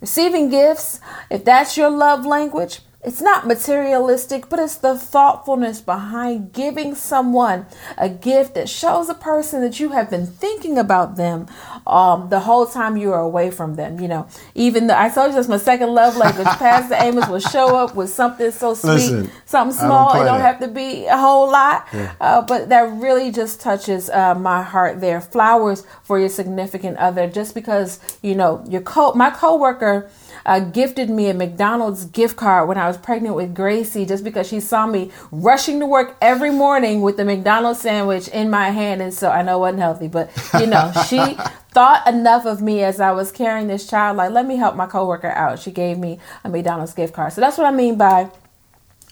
Receiving 0.00 0.48
gifts, 0.48 1.00
if 1.30 1.44
that's 1.44 1.76
your 1.76 1.90
love 1.90 2.24
language, 2.24 2.80
it's 3.02 3.22
not 3.22 3.46
materialistic, 3.46 4.50
but 4.50 4.58
it's 4.58 4.76
the 4.76 4.98
thoughtfulness 4.98 5.80
behind 5.80 6.52
giving 6.52 6.94
someone 6.94 7.64
a 7.96 8.10
gift 8.10 8.54
that 8.54 8.68
shows 8.68 9.08
a 9.08 9.14
person 9.14 9.62
that 9.62 9.80
you 9.80 9.90
have 9.90 10.10
been 10.10 10.26
thinking 10.26 10.76
about 10.76 11.16
them 11.16 11.46
um, 11.86 12.28
the 12.28 12.40
whole 12.40 12.66
time 12.66 12.98
you 12.98 13.10
are 13.12 13.20
away 13.20 13.50
from 13.50 13.76
them. 13.76 14.00
You 14.00 14.08
know, 14.08 14.28
even 14.54 14.86
though 14.86 14.98
I 14.98 15.08
told 15.08 15.30
you 15.30 15.36
that's 15.36 15.48
my 15.48 15.56
second 15.56 15.94
love 15.94 16.18
language. 16.18 16.46
Pastor 16.58 16.94
Amos 16.98 17.26
will 17.26 17.40
show 17.40 17.74
up 17.74 17.94
with 17.94 18.10
something 18.10 18.50
so 18.50 18.74
sweet, 18.74 18.92
Listen, 18.92 19.30
something 19.46 19.78
small. 19.78 20.12
Don't 20.12 20.22
it 20.22 20.24
don't 20.26 20.40
have 20.40 20.60
to 20.60 20.68
be 20.68 21.06
a 21.06 21.16
whole 21.16 21.50
lot, 21.50 21.88
yeah. 21.94 22.12
uh, 22.20 22.42
but 22.42 22.68
that 22.68 22.82
really 23.00 23.30
just 23.32 23.62
touches 23.62 24.10
uh, 24.10 24.34
my 24.34 24.62
heart. 24.62 25.00
There, 25.00 25.22
flowers 25.22 25.86
for 26.02 26.18
your 26.18 26.28
significant 26.28 26.98
other, 26.98 27.28
just 27.28 27.54
because 27.54 27.98
you 28.20 28.34
know 28.34 28.62
your 28.68 28.82
co 28.82 29.14
my 29.14 29.30
coworker 29.30 30.10
uh, 30.46 30.60
gifted 30.60 31.10
me 31.10 31.28
a 31.28 31.34
McDonald's 31.34 32.04
gift 32.06 32.36
card 32.36 32.68
when 32.68 32.78
I 32.78 32.86
was 32.86 32.96
pregnant 32.96 33.36
with 33.36 33.54
Gracie 33.54 34.06
just 34.06 34.24
because 34.24 34.48
she 34.48 34.60
saw 34.60 34.86
me 34.86 35.10
rushing 35.30 35.80
to 35.80 35.86
work 35.86 36.16
every 36.20 36.50
morning 36.50 37.02
with 37.02 37.16
the 37.16 37.24
McDonald's 37.24 37.80
sandwich 37.80 38.28
in 38.28 38.50
my 38.50 38.70
hand. 38.70 39.02
And 39.02 39.12
so 39.12 39.30
I 39.30 39.42
know 39.42 39.56
it 39.58 39.60
wasn't 39.60 39.80
healthy, 39.80 40.08
but 40.08 40.30
you 40.58 40.66
know, 40.66 40.92
she 41.08 41.36
thought 41.72 42.06
enough 42.06 42.46
of 42.46 42.60
me 42.60 42.82
as 42.82 43.00
I 43.00 43.12
was 43.12 43.30
carrying 43.30 43.68
this 43.68 43.88
child, 43.88 44.16
like, 44.16 44.32
let 44.32 44.46
me 44.46 44.56
help 44.56 44.76
my 44.76 44.86
coworker 44.86 45.30
out. 45.30 45.58
She 45.58 45.70
gave 45.70 45.98
me 45.98 46.18
a 46.44 46.48
McDonald's 46.48 46.94
gift 46.94 47.14
card. 47.14 47.32
So 47.32 47.40
that's 47.40 47.58
what 47.58 47.66
I 47.66 47.70
mean 47.70 47.96
by 47.96 48.30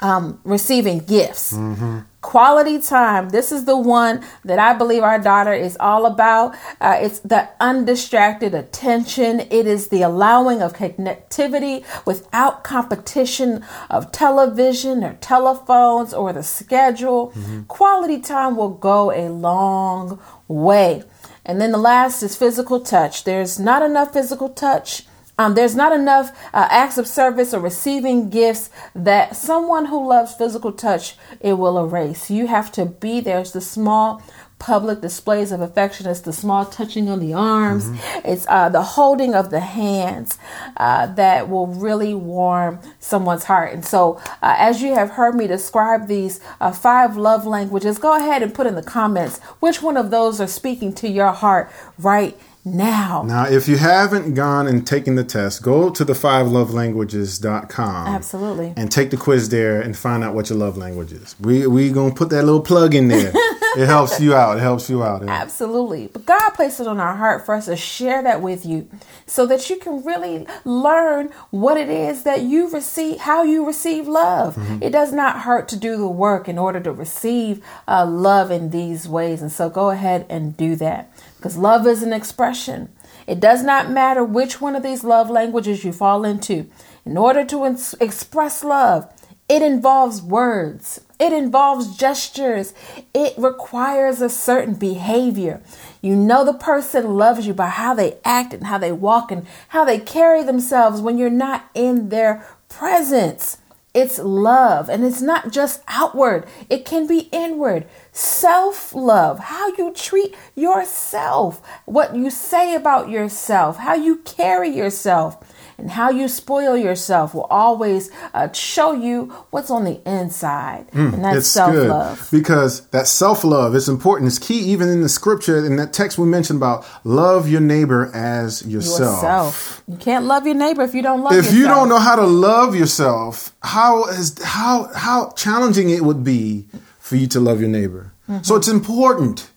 um, 0.00 0.40
receiving 0.44 1.00
gifts. 1.00 1.52
Mm-hmm. 1.52 2.00
Quality 2.20 2.80
time. 2.80 3.30
This 3.30 3.52
is 3.52 3.64
the 3.64 3.78
one 3.78 4.24
that 4.44 4.58
I 4.58 4.74
believe 4.74 5.02
our 5.02 5.20
daughter 5.20 5.52
is 5.52 5.76
all 5.78 6.04
about. 6.04 6.56
Uh, 6.80 6.98
it's 7.00 7.20
the 7.20 7.48
undistracted 7.60 8.54
attention. 8.54 9.40
It 9.40 9.66
is 9.66 9.88
the 9.88 10.02
allowing 10.02 10.60
of 10.60 10.74
connectivity 10.74 11.84
without 12.04 12.64
competition 12.64 13.64
of 13.88 14.10
television 14.10 15.04
or 15.04 15.14
telephones 15.14 16.12
or 16.12 16.32
the 16.32 16.42
schedule. 16.42 17.30
Mm-hmm. 17.30 17.62
Quality 17.62 18.20
time 18.20 18.56
will 18.56 18.70
go 18.70 19.12
a 19.12 19.30
long 19.30 20.20
way. 20.48 21.04
And 21.44 21.60
then 21.60 21.72
the 21.72 21.78
last 21.78 22.22
is 22.22 22.36
physical 22.36 22.80
touch. 22.80 23.24
There's 23.24 23.58
not 23.58 23.82
enough 23.82 24.12
physical 24.12 24.50
touch 24.50 25.04
um, 25.38 25.54
there's 25.54 25.76
not 25.76 25.92
enough 25.92 26.30
uh, 26.52 26.68
acts 26.71 26.99
of 26.99 27.07
service 27.07 27.54
or 27.54 27.61
receiving 27.61 28.28
gifts 28.28 28.71
that 28.95 29.37
someone 29.37 29.87
who 29.87 30.07
loves 30.07 30.35
physical 30.35 30.73
touch 30.73 31.16
it 31.40 31.54
will 31.54 31.78
erase. 31.78 32.30
You 32.30 32.49
have 32.49 32.73
to 32.73 32.85
be 32.85 33.21
there. 33.21 33.38
It's 33.38 33.52
the 33.52 33.61
small 33.61 34.23
public 34.59 35.00
displays 35.00 35.52
of 35.52 35.61
affection. 35.61 36.07
It's 36.07 36.21
the 36.21 36.33
small 36.33 36.64
touching 36.64 37.09
on 37.09 37.21
the 37.21 37.33
arms. 37.33 37.87
Mm-hmm. 37.88 38.28
It's 38.28 38.47
uh, 38.49 38.68
the 38.68 38.83
holding 38.83 39.35
of 39.35 39.50
the 39.50 39.61
hands 39.61 40.38
uh, 40.76 41.07
that 41.14 41.49
will 41.49 41.68
really 41.68 42.14
warm 42.14 42.80
someone's 42.99 43.45
heart. 43.45 43.73
And 43.73 43.85
so, 43.85 44.21
uh, 44.42 44.57
as 44.59 44.83
you 44.83 44.95
have 44.95 45.11
heard 45.11 45.35
me 45.35 45.47
describe 45.47 46.09
these 46.09 46.40
uh, 46.61 46.73
five 46.73 47.16
love 47.16 47.47
languages, 47.47 47.99
go 47.99 48.16
ahead 48.16 48.42
and 48.42 48.52
put 48.52 48.66
in 48.66 48.75
the 48.75 48.83
comments 48.83 49.38
which 49.61 49.80
one 49.80 49.97
of 49.97 50.11
those 50.11 50.40
are 50.40 50.49
speaking 50.49 50.92
to 50.95 51.09
your 51.09 51.33
heart 51.33 51.71
right 51.99 52.37
now. 52.76 53.22
Now, 53.26 53.46
if 53.46 53.68
you 53.68 53.76
haven't 53.76 54.34
gone 54.34 54.66
and 54.66 54.87
taken 54.87 55.14
the 55.14 55.25
test, 55.25 55.62
go 55.62 55.90
to 55.90 56.04
the 56.04 56.12
fivelovelanguages.com. 56.12 58.06
Absolutely. 58.06 58.75
And 58.76 58.90
take 58.90 59.10
the 59.10 59.16
quiz 59.16 59.48
there 59.48 59.80
and 59.80 59.96
find 59.96 60.22
out 60.25 60.34
what 60.34 60.50
your 60.50 60.58
love 60.58 60.76
language 60.76 61.12
is. 61.12 61.34
We 61.40 61.66
we 61.66 61.90
going 61.90 62.12
to 62.12 62.16
put 62.16 62.30
that 62.30 62.44
little 62.44 62.60
plug 62.60 62.94
in 62.94 63.08
there. 63.08 63.32
it 63.34 63.87
helps 63.87 64.20
you 64.20 64.34
out. 64.34 64.56
It 64.58 64.60
helps 64.60 64.88
you 64.88 65.02
out. 65.02 65.22
Absolutely. 65.22 66.08
But 66.08 66.26
God 66.26 66.50
placed 66.50 66.80
it 66.80 66.87
on 66.87 67.00
our 67.00 67.16
heart 67.16 67.44
for 67.44 67.54
us 67.54 67.66
to 67.66 67.76
share 67.76 68.22
that 68.22 68.40
with 68.42 68.64
you 68.64 68.88
so 69.26 69.46
that 69.46 69.68
you 69.70 69.76
can 69.78 70.04
really 70.04 70.46
learn 70.64 71.30
what 71.50 71.76
it 71.76 71.88
is 71.88 72.22
that 72.25 72.42
you 72.42 72.68
receive, 72.70 73.18
how 73.18 73.42
you 73.42 73.66
receive 73.66 74.08
love. 74.08 74.56
Mm-hmm. 74.56 74.82
It 74.82 74.90
does 74.90 75.12
not 75.12 75.40
hurt 75.40 75.68
to 75.68 75.76
do 75.76 75.96
the 75.96 76.08
work 76.08 76.48
in 76.48 76.58
order 76.58 76.80
to 76.80 76.92
receive 76.92 77.64
uh, 77.87 78.06
love 78.06 78.50
in 78.50 78.70
these 78.70 79.08
ways. 79.08 79.42
And 79.42 79.52
so 79.52 79.68
go 79.68 79.90
ahead 79.90 80.26
and 80.28 80.56
do 80.56 80.76
that 80.76 81.10
because 81.38 81.57
love 81.57 81.87
is 81.87 82.02
an 82.02 82.12
expression. 82.12 82.90
It 83.26 83.38
does 83.40 83.62
not 83.62 83.90
matter 83.90 84.25
which 84.25 84.61
one 84.61 84.75
of 84.75 84.83
these 84.83 85.04
love 85.04 85.30
languages 85.30 85.85
you 85.85 85.92
fall 85.92 86.25
into. 86.25 86.66
In 87.07 87.16
order 87.16 87.45
to 87.45 87.64
ins- 87.64 87.95
express 88.00 88.64
love, 88.64 89.11
it 89.49 89.62
involves 89.62 90.21
words, 90.21 91.00
it 91.18 91.33
involves 91.33 91.97
gestures, 91.97 92.75
it 93.14 93.35
requires 93.38 94.21
a 94.21 94.28
certain 94.28 94.75
behavior. 94.75 95.62
You 96.02 96.16
know 96.16 96.45
the 96.45 96.52
person 96.52 97.14
loves 97.14 97.47
you 97.47 97.54
by 97.54 97.68
how 97.68 97.95
they 97.95 98.18
act 98.25 98.52
and 98.52 98.66
how 98.66 98.76
they 98.76 98.92
walk 98.92 99.30
and 99.30 99.47
how 99.68 99.85
they 99.85 100.00
carry 100.00 100.42
themselves 100.42 101.00
when 101.00 101.16
you're 101.16 101.30
not 101.30 101.71
in 101.73 102.11
their 102.11 102.47
presence. 102.68 103.59
It's 104.00 104.20
love, 104.20 104.88
and 104.88 105.04
it's 105.04 105.20
not 105.20 105.50
just 105.50 105.82
outward, 105.88 106.46
it 106.70 106.84
can 106.84 107.08
be 107.08 107.28
inward. 107.32 107.84
Self 108.12 108.94
love, 108.94 109.40
how 109.40 109.74
you 109.76 109.92
treat 109.92 110.36
yourself, 110.54 111.60
what 111.84 112.14
you 112.14 112.30
say 112.30 112.76
about 112.76 113.08
yourself, 113.08 113.78
how 113.78 113.94
you 113.94 114.18
carry 114.18 114.68
yourself. 114.68 115.38
And 115.78 115.92
how 115.92 116.11
you 116.11 116.26
spoil 116.26 116.76
yourself 116.76 117.35
will 117.35 117.44
always 117.44 118.11
uh, 118.35 118.50
show 118.52 118.92
you 118.92 119.26
what's 119.50 119.70
on 119.70 119.85
the 119.85 120.00
inside. 120.04 120.87
and 120.92 121.25
that's 121.25 121.47
self 121.47 121.75
love. 121.75 122.28
because 122.32 122.87
that 122.88 123.06
self 123.06 123.44
love 123.44 123.76
is 123.76 123.88
important. 123.88 124.26
It's 124.28 124.40
key 124.40 124.58
even 124.58 124.88
in 124.88 125.02
the 125.02 125.08
scripture 125.08 125.64
in 125.64 125.76
that 125.76 125.92
text 125.92 126.18
we 126.18 126.26
mentioned 126.26 126.56
about 126.56 126.85
love 127.04 127.49
your 127.49 127.61
neighbor 127.61 128.11
as 128.12 128.66
yourself. 128.66 129.23
Yourself. 129.23 129.82
You 129.87 129.97
can't 129.97 130.25
love 130.25 130.47
your 130.47 130.56
neighbor 130.56 130.82
if 130.82 130.94
you 130.94 131.02
don't 131.02 131.23
love 131.23 131.32
If 131.32 131.37
yourself. 131.47 131.56
you 131.56 131.64
don't 131.68 131.88
know 131.88 131.99
how 132.00 132.16
to 132.16 132.26
love 132.26 132.75
yourself, 132.75 133.54
how 133.62 134.06
is 134.06 134.42
how 134.42 134.90
how 134.94 135.30
challenging 135.37 135.90
it 135.90 136.02
would 136.02 136.25
be 136.25 136.66
for 136.99 137.14
you 137.16 137.28
to 137.28 137.40
love 137.40 137.61
your 137.61 137.70
neighbor. 137.70 138.12
Mm-hmm. 138.28 138.42
So 138.42 138.56
it's 138.56 138.68
important 138.68 139.50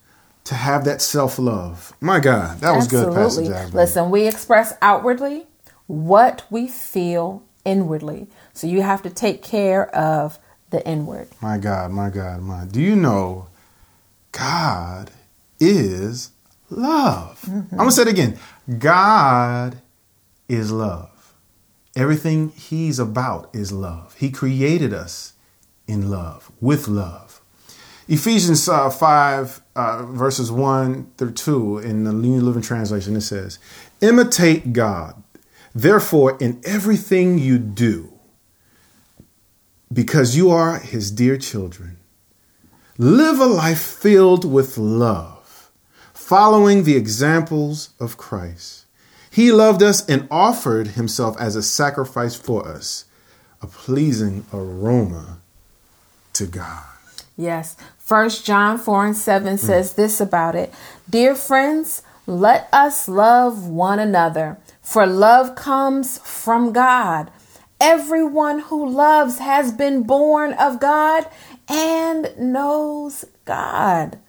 to 0.44 0.56
have 0.56 0.86
that 0.86 1.02
self 1.02 1.40
love. 1.40 1.94
My 2.00 2.20
God, 2.20 2.60
that 2.60 2.76
was 2.76 2.88
good, 2.88 3.14
Pastor 3.14 3.44
Jasmine. 3.44 3.76
Listen, 3.76 4.10
we 4.12 4.28
express 4.28 4.74
outwardly 4.82 5.48
what 5.92 6.46
we 6.50 6.68
feel 6.68 7.44
inwardly. 7.66 8.28
So 8.54 8.66
you 8.66 8.82
have 8.82 9.02
to 9.04 9.10
take 9.10 9.44
care 9.44 9.94
of 9.94 10.40
the 10.70 10.86
inward. 10.88 11.28
My 11.42 11.58
God, 11.58 11.92
my 11.92 12.10
God, 12.10 12.42
my. 12.42 12.64
Do 12.66 12.82
you 12.82 12.96
know 12.96 13.48
God 14.32 15.12
is 15.60 16.32
love? 16.70 17.42
Mm-hmm. 17.42 17.74
I'm 17.74 17.78
going 17.78 17.90
to 17.90 17.96
say 17.96 18.04
it 18.04 18.08
again. 18.08 18.40
God 18.80 19.82
is 20.48 20.72
love. 20.72 21.34
Everything 21.94 22.50
he's 22.52 22.98
about 22.98 23.50
is 23.54 23.74
love. 23.74 24.16
He 24.16 24.32
created 24.32 24.94
us 24.94 25.34
in 25.88 26.10
love, 26.10 26.50
with 26.62 26.88
love. 26.88 27.42
Ephesians 28.08 28.68
uh, 28.70 28.90
5, 28.90 29.62
uh, 29.76 30.06
verses 30.06 30.52
1 30.52 31.12
through 31.18 31.34
2 31.34 31.80
in 31.80 32.06
the 32.06 32.14
New 32.14 32.40
Living 32.40 32.62
Translation, 32.62 33.18
it 33.18 33.22
says, 33.22 33.60
Imitate 34.00 34.72
God, 34.72 35.21
therefore, 35.74 36.38
in 36.40 36.62
everything 36.64 37.38
you 37.38 37.58
do, 37.58 38.12
because 39.92 40.36
you 40.36 40.50
are 40.50 40.80
his 40.80 41.12
dear 41.12 41.38
children. 41.38 41.98
Live 42.98 43.40
a 43.40 43.46
life 43.46 43.82
filled 43.82 44.46
with 44.46 44.78
love, 44.78 45.72
following 46.14 46.84
the 46.84 46.96
examples 46.96 47.90
of 48.00 48.18
Christ. 48.18 48.86
He 49.32 49.52
loved 49.52 49.82
us 49.82 50.06
and 50.08 50.28
offered 50.30 50.90
himself 50.90 51.40
as 51.40 51.56
a 51.56 51.64
sacrifice 51.64 52.36
for 52.36 52.68
us, 52.68 53.06
a 53.62 53.68
pleasing 53.68 54.46
aroma 54.54 55.40
to 56.34 56.46
God. 56.46 56.84
Yes. 57.38 57.76
First 57.98 58.46
John 58.46 58.78
4 58.78 59.06
and 59.08 59.18
7 59.18 59.58
says 59.58 59.94
mm. 59.94 59.96
this 59.96 60.20
about 60.20 60.56
it. 60.56 60.74
Dear 61.10 61.34
friends, 61.34 62.04
let 62.28 62.68
us 62.72 63.08
love 63.08 63.68
one 63.68 64.00
another, 64.00 64.58
for 64.82 65.06
love 65.06 65.56
comes 65.56 66.18
from 66.20 66.74
God. 66.74 67.32
Everyone 67.80 68.60
who 68.60 68.88
loves 68.90 69.40
has 69.40 69.72
been 69.72 70.04
born 70.04 70.54
of 70.54 70.80
God 70.80 71.28
and 71.68 72.34
knows 72.38 73.26
God. 73.46 74.20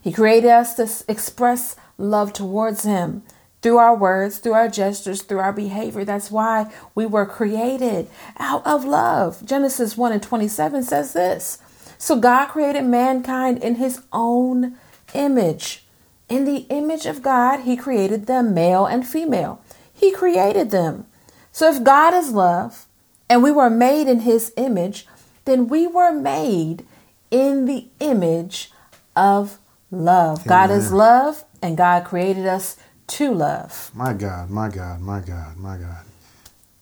He 0.00 0.12
created 0.12 0.50
us 0.50 0.74
to 0.74 0.88
express 1.10 1.76
love 1.98 2.32
towards 2.32 2.84
Him 2.84 3.22
through 3.62 3.78
our 3.78 3.96
words, 3.96 4.38
through 4.38 4.52
our 4.52 4.68
gestures, 4.68 5.22
through 5.22 5.40
our 5.40 5.52
behavior. 5.52 6.04
That's 6.04 6.30
why 6.30 6.72
we 6.94 7.06
were 7.06 7.26
created 7.26 8.08
out 8.38 8.64
of 8.64 8.84
love. 8.84 9.44
Genesis 9.44 9.96
1 9.96 10.12
and 10.12 10.22
27 10.22 10.84
says 10.84 11.12
this 11.14 11.58
So 11.98 12.16
God 12.20 12.46
created 12.46 12.84
mankind 12.84 13.58
in 13.62 13.76
His 13.76 14.02
own 14.12 14.76
image. 15.14 15.84
In 16.28 16.44
the 16.44 16.66
image 16.70 17.06
of 17.06 17.22
God, 17.22 17.60
He 17.60 17.76
created 17.76 18.26
them, 18.26 18.54
male 18.54 18.86
and 18.86 19.06
female. 19.06 19.60
He 19.96 20.12
created 20.12 20.70
them. 20.70 21.06
So 21.50 21.72
if 21.72 21.82
God 21.82 22.14
is 22.14 22.32
love 22.32 22.86
and 23.28 23.42
we 23.42 23.50
were 23.50 23.70
made 23.70 24.08
in 24.08 24.20
His 24.20 24.52
image, 24.56 25.06
then 25.46 25.68
we 25.68 25.86
were 25.86 26.12
made 26.12 26.84
in 27.30 27.64
the 27.64 27.88
image 27.98 28.70
of 29.16 29.58
love. 29.90 30.46
God 30.46 30.70
is 30.70 30.92
love, 30.92 31.44
and 31.62 31.76
God 31.76 32.04
created 32.04 32.46
us 32.46 32.76
to 33.08 33.32
love. 33.32 33.90
My 33.94 34.12
God, 34.12 34.50
my 34.50 34.68
God, 34.68 35.00
my 35.00 35.20
God, 35.20 35.56
my 35.56 35.76
God. 35.76 36.04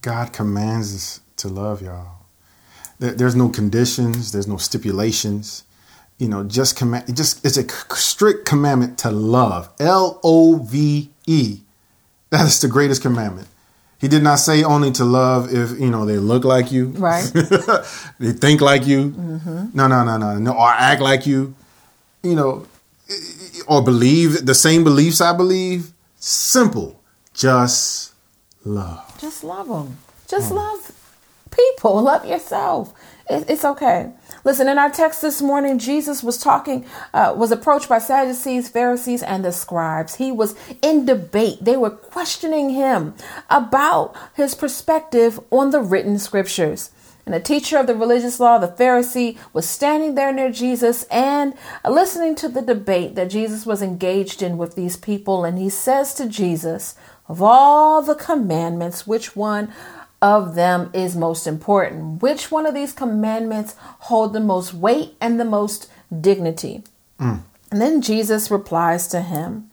God 0.00 0.32
commands 0.32 0.94
us 0.94 1.20
to 1.36 1.48
love 1.48 1.80
y'all. 1.80 2.26
There's 2.98 3.36
no 3.36 3.48
conditions, 3.48 4.32
there's 4.32 4.48
no 4.48 4.56
stipulations. 4.56 5.64
You 6.18 6.28
know, 6.28 6.44
just 6.44 6.76
command. 6.76 7.08
It 7.08 7.16
just 7.16 7.44
it's 7.44 7.56
a 7.56 7.68
strict 7.96 8.46
commandment 8.46 8.98
to 8.98 9.10
love. 9.10 9.68
L 9.80 10.20
O 10.22 10.56
V 10.56 11.10
E. 11.26 11.60
That 12.34 12.46
is 12.46 12.60
the 12.60 12.66
greatest 12.66 13.00
commandment. 13.00 13.46
He 14.00 14.08
did 14.08 14.24
not 14.24 14.40
say 14.40 14.64
only 14.64 14.90
to 14.98 15.04
love 15.04 15.54
if 15.54 15.78
you 15.78 15.88
know 15.88 16.04
they 16.04 16.18
look 16.18 16.44
like 16.44 16.72
you, 16.72 16.86
Right. 16.86 17.22
they 18.18 18.32
think 18.32 18.60
like 18.60 18.88
you. 18.88 19.10
Mm-hmm. 19.12 19.66
No, 19.72 19.86
no, 19.86 20.02
no, 20.02 20.16
no, 20.16 20.36
no, 20.40 20.52
or 20.52 20.68
act 20.68 21.00
like 21.00 21.26
you. 21.26 21.54
You 22.24 22.34
know, 22.34 22.66
or 23.68 23.84
believe 23.84 24.46
the 24.46 24.54
same 24.54 24.82
beliefs 24.82 25.20
I 25.20 25.32
believe. 25.32 25.92
Simple, 26.18 27.00
just 27.34 28.12
love. 28.64 29.16
Just 29.20 29.44
love 29.44 29.68
them. 29.68 29.96
Just 30.26 30.50
mm. 30.50 30.56
love 30.56 30.92
people. 31.54 32.02
Love 32.02 32.24
yourself. 32.24 32.92
It, 33.28 33.48
it's 33.48 33.64
okay. 33.64 34.12
Listen, 34.44 34.68
in 34.68 34.78
our 34.78 34.90
text 34.90 35.22
this 35.22 35.40
morning, 35.40 35.78
Jesus 35.78 36.22
was 36.22 36.38
talking, 36.38 36.84
uh, 37.14 37.34
was 37.36 37.50
approached 37.50 37.88
by 37.88 37.98
Sadducees, 37.98 38.68
Pharisees, 38.68 39.22
and 39.22 39.44
the 39.44 39.52
scribes. 39.52 40.16
He 40.16 40.30
was 40.30 40.54
in 40.82 41.06
debate. 41.06 41.58
They 41.62 41.76
were 41.76 41.90
questioning 41.90 42.70
him 42.70 43.14
about 43.48 44.14
his 44.34 44.54
perspective 44.54 45.40
on 45.50 45.70
the 45.70 45.80
written 45.80 46.18
scriptures. 46.18 46.90
And 47.26 47.34
a 47.34 47.40
teacher 47.40 47.78
of 47.78 47.86
the 47.86 47.94
religious 47.94 48.38
law, 48.38 48.58
the 48.58 48.68
Pharisee, 48.68 49.38
was 49.54 49.66
standing 49.66 50.14
there 50.14 50.32
near 50.32 50.50
Jesus 50.50 51.04
and 51.04 51.54
listening 51.88 52.34
to 52.36 52.48
the 52.48 52.60
debate 52.60 53.14
that 53.14 53.30
Jesus 53.30 53.64
was 53.64 53.80
engaged 53.80 54.42
in 54.42 54.58
with 54.58 54.74
these 54.74 54.98
people. 54.98 55.44
And 55.44 55.58
he 55.58 55.70
says 55.70 56.12
to 56.14 56.28
Jesus, 56.28 56.94
Of 57.26 57.40
all 57.40 58.02
the 58.02 58.14
commandments, 58.14 59.06
which 59.06 59.34
one 59.34 59.72
of 60.24 60.54
them 60.54 60.88
is 60.94 61.14
most 61.14 61.46
important? 61.46 62.22
Which 62.22 62.50
one 62.50 62.64
of 62.64 62.72
these 62.72 62.94
commandments 62.94 63.76
hold 64.08 64.32
the 64.32 64.40
most 64.40 64.72
weight 64.72 65.16
and 65.20 65.38
the 65.38 65.44
most 65.44 65.90
dignity? 66.18 66.82
Mm. 67.20 67.42
And 67.70 67.80
then 67.82 68.00
Jesus 68.00 68.50
replies 68.50 69.06
to 69.08 69.20
him, 69.20 69.70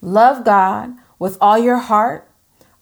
Love 0.00 0.44
God 0.44 0.94
with 1.18 1.36
all 1.40 1.58
your 1.58 1.78
heart, 1.78 2.28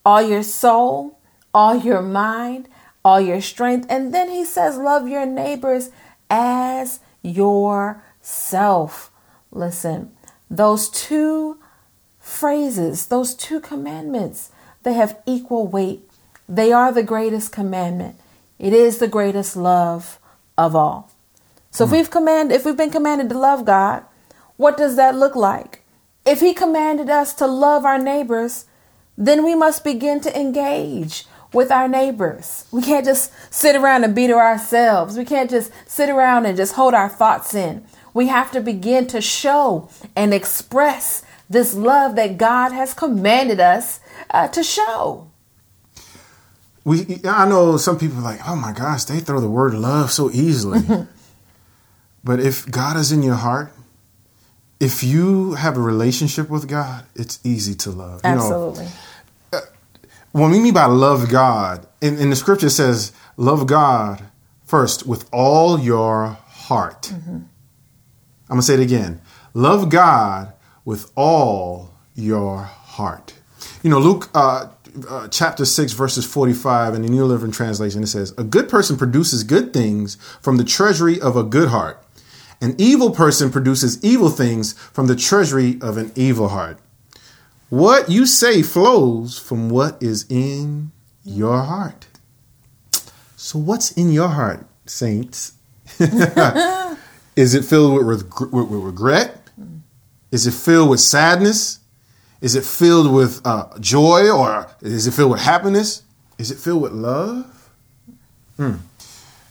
all 0.04 0.20
your 0.20 0.42
soul, 0.42 1.18
all 1.54 1.74
your 1.74 2.02
mind, 2.02 2.68
all 3.02 3.22
your 3.22 3.40
strength. 3.40 3.86
And 3.88 4.12
then 4.12 4.28
he 4.28 4.44
says, 4.44 4.76
Love 4.76 5.08
your 5.08 5.24
neighbors 5.24 5.88
as 6.28 7.00
yourself. 7.22 9.10
Listen, 9.50 10.12
those 10.50 10.90
two 10.90 11.56
phrases, 12.20 13.06
those 13.06 13.34
two 13.34 13.60
commandments, 13.60 14.50
they 14.82 14.92
have 14.92 15.22
equal 15.24 15.66
weight. 15.66 16.02
They 16.48 16.72
are 16.72 16.92
the 16.92 17.02
greatest 17.02 17.52
commandment. 17.52 18.16
It 18.58 18.72
is 18.72 18.98
the 18.98 19.08
greatest 19.08 19.56
love 19.56 20.18
of 20.56 20.76
all. 20.76 21.10
So 21.70 21.84
if 21.84 21.90
we've 21.90 22.10
commanded, 22.10 22.54
if 22.54 22.64
we've 22.64 22.76
been 22.76 22.90
commanded 22.90 23.28
to 23.30 23.38
love 23.38 23.64
God, 23.64 24.04
what 24.56 24.76
does 24.76 24.96
that 24.96 25.16
look 25.16 25.34
like? 25.34 25.82
If 26.24 26.40
he 26.40 26.54
commanded 26.54 27.10
us 27.10 27.32
to 27.34 27.46
love 27.46 27.84
our 27.84 27.98
neighbors, 27.98 28.66
then 29.16 29.44
we 29.44 29.54
must 29.54 29.82
begin 29.82 30.20
to 30.20 30.38
engage 30.38 31.26
with 31.52 31.70
our 31.70 31.88
neighbors. 31.88 32.66
We 32.70 32.82
can't 32.82 33.04
just 33.04 33.32
sit 33.52 33.74
around 33.76 34.04
and 34.04 34.14
beat 34.14 34.30
ourselves. 34.30 35.18
We 35.18 35.24
can't 35.24 35.50
just 35.50 35.72
sit 35.86 36.08
around 36.08 36.46
and 36.46 36.56
just 36.56 36.74
hold 36.74 36.94
our 36.94 37.08
thoughts 37.08 37.54
in. 37.54 37.84
We 38.14 38.28
have 38.28 38.50
to 38.52 38.60
begin 38.60 39.06
to 39.08 39.20
show 39.20 39.88
and 40.14 40.32
express 40.32 41.24
this 41.48 41.74
love 41.74 42.16
that 42.16 42.38
God 42.38 42.72
has 42.72 42.94
commanded 42.94 43.60
us 43.60 44.00
uh, 44.30 44.48
to 44.48 44.62
show. 44.62 45.31
We, 46.84 47.20
I 47.24 47.48
know 47.48 47.76
some 47.76 47.98
people 47.98 48.18
are 48.18 48.22
like, 48.22 48.40
oh 48.46 48.56
my 48.56 48.72
gosh, 48.72 49.04
they 49.04 49.20
throw 49.20 49.40
the 49.40 49.48
word 49.48 49.74
love 49.74 50.10
so 50.10 50.30
easily. 50.30 50.80
but 52.24 52.40
if 52.40 52.68
God 52.70 52.96
is 52.96 53.12
in 53.12 53.22
your 53.22 53.36
heart, 53.36 53.72
if 54.80 55.04
you 55.04 55.54
have 55.54 55.76
a 55.76 55.80
relationship 55.80 56.50
with 56.50 56.66
God, 56.66 57.04
it's 57.14 57.38
easy 57.44 57.74
to 57.76 57.90
love. 57.90 58.20
You 58.24 58.30
know, 58.30 58.36
Absolutely. 58.36 58.88
what 60.32 60.50
we 60.50 60.58
mean 60.58 60.74
by 60.74 60.86
love 60.86 61.30
God, 61.30 61.86
in, 62.00 62.18
in 62.18 62.30
the 62.30 62.36
scripture 62.36 62.66
it 62.66 62.70
says, 62.70 63.12
love 63.36 63.68
God 63.68 64.24
first 64.64 65.06
with 65.06 65.28
all 65.32 65.78
your 65.78 66.38
heart. 66.48 67.12
I'm 67.12 67.48
going 68.48 68.60
to 68.60 68.62
say 68.62 68.74
it 68.74 68.80
again. 68.80 69.20
Love 69.54 69.88
God 69.88 70.52
with 70.84 71.12
all 71.14 71.94
your 72.14 72.62
heart. 72.62 73.34
You 73.82 73.90
know, 73.90 73.98
Luke 73.98 74.30
uh, 74.34 74.68
uh, 75.08 75.28
chapter 75.28 75.64
6, 75.64 75.92
verses 75.92 76.26
45 76.26 76.94
in 76.94 77.02
the 77.02 77.08
New 77.08 77.24
Living 77.24 77.50
Translation, 77.50 78.02
it 78.02 78.08
says, 78.08 78.34
A 78.38 78.44
good 78.44 78.68
person 78.68 78.96
produces 78.96 79.44
good 79.44 79.72
things 79.72 80.16
from 80.40 80.56
the 80.56 80.64
treasury 80.64 81.20
of 81.20 81.36
a 81.36 81.42
good 81.42 81.68
heart. 81.68 82.04
An 82.60 82.76
evil 82.78 83.10
person 83.10 83.50
produces 83.50 84.02
evil 84.04 84.30
things 84.30 84.74
from 84.74 85.08
the 85.08 85.16
treasury 85.16 85.78
of 85.80 85.96
an 85.96 86.12
evil 86.14 86.48
heart. 86.48 86.78
What 87.68 88.10
you 88.10 88.26
say 88.26 88.62
flows 88.62 89.38
from 89.38 89.68
what 89.68 90.00
is 90.02 90.26
in 90.28 90.92
your 91.24 91.62
heart. 91.62 92.06
So, 93.36 93.58
what's 93.58 93.90
in 93.92 94.12
your 94.12 94.28
heart, 94.28 94.66
saints? 94.86 95.54
Is 97.34 97.54
it 97.54 97.64
filled 97.64 98.06
with, 98.06 98.30
with, 98.52 98.52
with, 98.52 98.82
regret? 98.82 99.48
Is 100.30 100.46
it 100.46 100.52
filled 100.52 100.90
with 100.90 101.00
sadness? 101.00 101.80
Is 102.42 102.56
it 102.56 102.64
filled 102.64 103.12
with 103.12 103.40
uh, 103.46 103.68
joy 103.78 104.28
or 104.28 104.66
is 104.82 105.06
it 105.06 105.12
filled 105.12 105.30
with 105.30 105.40
happiness? 105.40 106.02
Is 106.38 106.50
it 106.50 106.58
filled 106.58 106.82
with 106.82 106.92
love? 106.92 107.70
Hmm. 108.56 108.74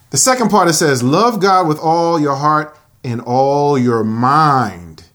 The 0.10 0.18
second 0.18 0.50
part 0.50 0.68
it 0.68 0.74
says, 0.74 1.02
Love 1.02 1.40
God 1.40 1.70
with 1.70 1.80
all 1.80 2.20
your 2.20 2.36
heart 2.36 2.78
and 3.02 3.22
all 3.22 3.78
your 3.78 4.04
mind. 4.04 5.06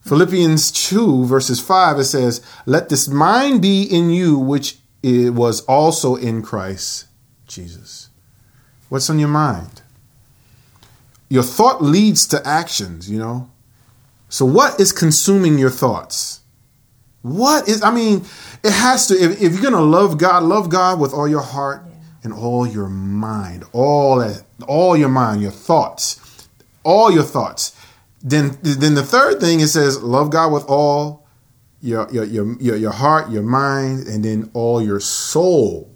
Philippians 0.00 0.72
2, 0.72 1.24
verses 1.26 1.60
5, 1.60 2.00
it 2.00 2.04
says, 2.04 2.44
Let 2.66 2.88
this 2.88 3.06
mind 3.06 3.62
be 3.62 3.84
in 3.84 4.10
you, 4.10 4.36
which 4.36 4.78
it 5.04 5.32
was 5.32 5.60
also 5.66 6.16
in 6.16 6.42
Christ 6.42 7.06
Jesus. 7.46 8.08
What's 8.88 9.08
on 9.08 9.20
your 9.20 9.28
mind? 9.28 9.82
Your 11.28 11.44
thought 11.44 11.80
leads 11.80 12.26
to 12.26 12.44
actions, 12.44 13.08
you 13.08 13.20
know? 13.20 13.48
So, 14.28 14.44
what 14.44 14.80
is 14.80 14.92
consuming 14.92 15.56
your 15.56 15.70
thoughts? 15.70 16.41
What 17.22 17.68
is, 17.68 17.82
I 17.82 17.92
mean, 17.92 18.24
it 18.64 18.72
has 18.72 19.06
to, 19.08 19.14
if, 19.14 19.40
if 19.40 19.52
you're 19.52 19.62
going 19.62 19.74
to 19.74 19.80
love 19.80 20.18
God, 20.18 20.42
love 20.42 20.68
God 20.68 20.98
with 20.98 21.12
all 21.12 21.28
your 21.28 21.42
heart 21.42 21.84
yeah. 21.86 21.94
and 22.24 22.32
all 22.32 22.66
your 22.66 22.88
mind, 22.88 23.64
all 23.72 24.18
that, 24.18 24.42
all 24.66 24.96
your 24.96 25.08
mind, 25.08 25.40
your 25.40 25.52
thoughts, 25.52 26.48
all 26.82 27.10
your 27.12 27.22
thoughts. 27.22 27.78
Then, 28.22 28.58
then 28.62 28.94
the 28.94 29.04
third 29.04 29.40
thing 29.40 29.60
it 29.60 29.68
says, 29.68 30.02
love 30.02 30.30
God 30.30 30.52
with 30.52 30.64
all 30.68 31.26
your, 31.80 32.08
your, 32.12 32.24
your, 32.24 32.60
your, 32.60 32.76
your 32.76 32.92
heart, 32.92 33.30
your 33.30 33.42
mind, 33.42 34.06
and 34.06 34.24
then 34.24 34.50
all 34.52 34.82
your 34.82 35.00
soul. 35.00 35.91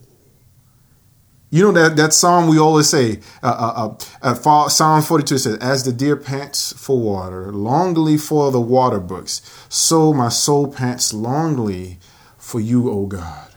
You 1.48 1.62
know 1.62 1.72
that 1.72 1.96
that 1.96 2.12
song 2.12 2.48
we 2.48 2.58
always 2.58 2.88
say, 2.88 3.20
uh, 3.42 3.94
uh, 4.20 4.34
uh, 4.34 4.68
Psalm 4.68 5.02
42 5.02 5.38
says, 5.38 5.58
As 5.58 5.84
the 5.84 5.92
deer 5.92 6.16
pants 6.16 6.72
for 6.76 6.98
water, 6.98 7.52
longly 7.52 8.20
for 8.20 8.50
the 8.50 8.60
water 8.60 8.98
brooks, 8.98 9.42
so 9.68 10.12
my 10.12 10.28
soul 10.28 10.72
pants 10.72 11.12
longly 11.12 11.98
for 12.36 12.60
you, 12.60 12.90
O 12.90 13.06
God. 13.06 13.50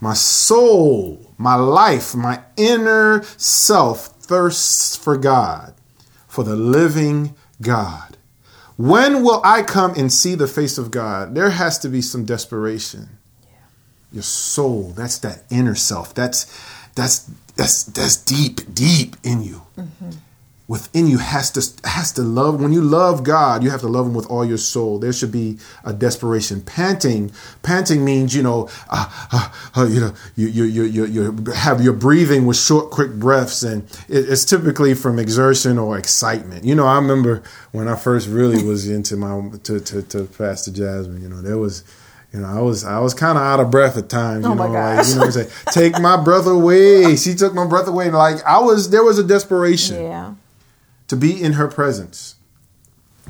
My 0.00 0.14
soul, 0.14 1.32
my 1.36 1.54
life, 1.54 2.14
my 2.14 2.42
inner 2.56 3.22
self 3.36 4.06
thirsts 4.06 4.96
for 4.96 5.16
God, 5.16 5.74
for 6.26 6.44
the 6.44 6.56
living 6.56 7.34
God. 7.60 8.16
When 8.76 9.22
will 9.22 9.40
I 9.44 9.62
come 9.62 9.94
and 9.96 10.12
see 10.12 10.34
the 10.34 10.48
face 10.48 10.78
of 10.78 10.90
God? 10.90 11.34
There 11.34 11.50
has 11.50 11.78
to 11.80 11.88
be 11.88 12.02
some 12.02 12.24
desperation. 12.24 13.18
Your 14.10 14.22
soul, 14.22 14.92
that's 14.96 15.18
that 15.18 15.44
inner 15.50 15.74
self. 15.74 16.14
That's 16.14 16.44
that's 16.94 17.30
that's 17.56 17.84
that's 17.84 18.16
deep, 18.16 18.74
deep 18.74 19.16
in 19.22 19.42
you. 19.42 19.62
Mm-hmm. 19.78 20.10
Within 20.66 21.06
you 21.06 21.18
has 21.18 21.50
to 21.50 21.88
has 21.88 22.10
to 22.12 22.22
love. 22.22 22.58
When 22.58 22.72
you 22.72 22.80
love 22.80 23.22
God, 23.22 23.62
you 23.62 23.68
have 23.68 23.80
to 23.80 23.86
love 23.86 24.06
Him 24.06 24.14
with 24.14 24.26
all 24.30 24.46
your 24.46 24.56
soul. 24.56 24.98
There 24.98 25.12
should 25.12 25.30
be 25.30 25.58
a 25.84 25.92
desperation. 25.92 26.62
Panting, 26.62 27.32
panting 27.62 28.02
means 28.02 28.34
you 28.34 28.42
know, 28.42 28.70
uh, 28.88 29.28
uh, 29.30 29.52
uh, 29.76 29.84
you 29.84 30.00
know, 30.00 30.14
you 30.36 30.46
you 30.46 30.64
you 30.64 30.84
you 30.84 31.04
you 31.04 31.52
have 31.52 31.84
your 31.84 31.92
breathing 31.92 32.46
with 32.46 32.56
short, 32.56 32.90
quick 32.90 33.12
breaths, 33.12 33.62
and 33.62 33.82
it, 34.08 34.30
it's 34.30 34.46
typically 34.46 34.94
from 34.94 35.18
exertion 35.18 35.78
or 35.78 35.98
excitement. 35.98 36.64
You 36.64 36.74
know, 36.74 36.86
I 36.86 36.96
remember 36.96 37.42
when 37.72 37.86
I 37.86 37.94
first 37.94 38.26
really 38.26 38.64
was 38.64 38.88
into 38.88 39.18
my 39.18 39.58
to 39.64 39.80
to, 39.80 40.02
to 40.02 40.24
Pastor 40.24 40.70
Jasmine. 40.70 41.20
You 41.20 41.28
know, 41.28 41.42
there 41.42 41.58
was 41.58 41.84
you 42.34 42.40
know, 42.40 42.48
I 42.48 42.60
was 42.60 42.84
I 42.84 42.98
was 42.98 43.14
kind 43.14 43.38
of 43.38 43.44
out 43.44 43.60
of 43.60 43.70
breath 43.70 43.96
at 43.96 44.08
times. 44.08 44.44
Oh 44.44 44.48
you 44.48 44.60
oh 44.60 44.66
know, 44.66 44.72
like 44.72 45.06
you 45.06 45.14
know, 45.14 45.30
say, 45.30 45.48
take 45.70 46.00
my 46.00 46.16
breath 46.16 46.46
away. 46.46 47.14
She 47.14 47.36
took 47.36 47.54
my 47.54 47.64
breath 47.64 47.86
away. 47.86 48.10
Like 48.10 48.42
I 48.44 48.58
was, 48.58 48.90
there 48.90 49.04
was 49.04 49.20
a 49.20 49.24
desperation. 49.24 50.02
Yeah. 50.02 50.34
To 51.08 51.16
be 51.16 51.40
in 51.40 51.52
her 51.52 51.68
presence. 51.68 52.34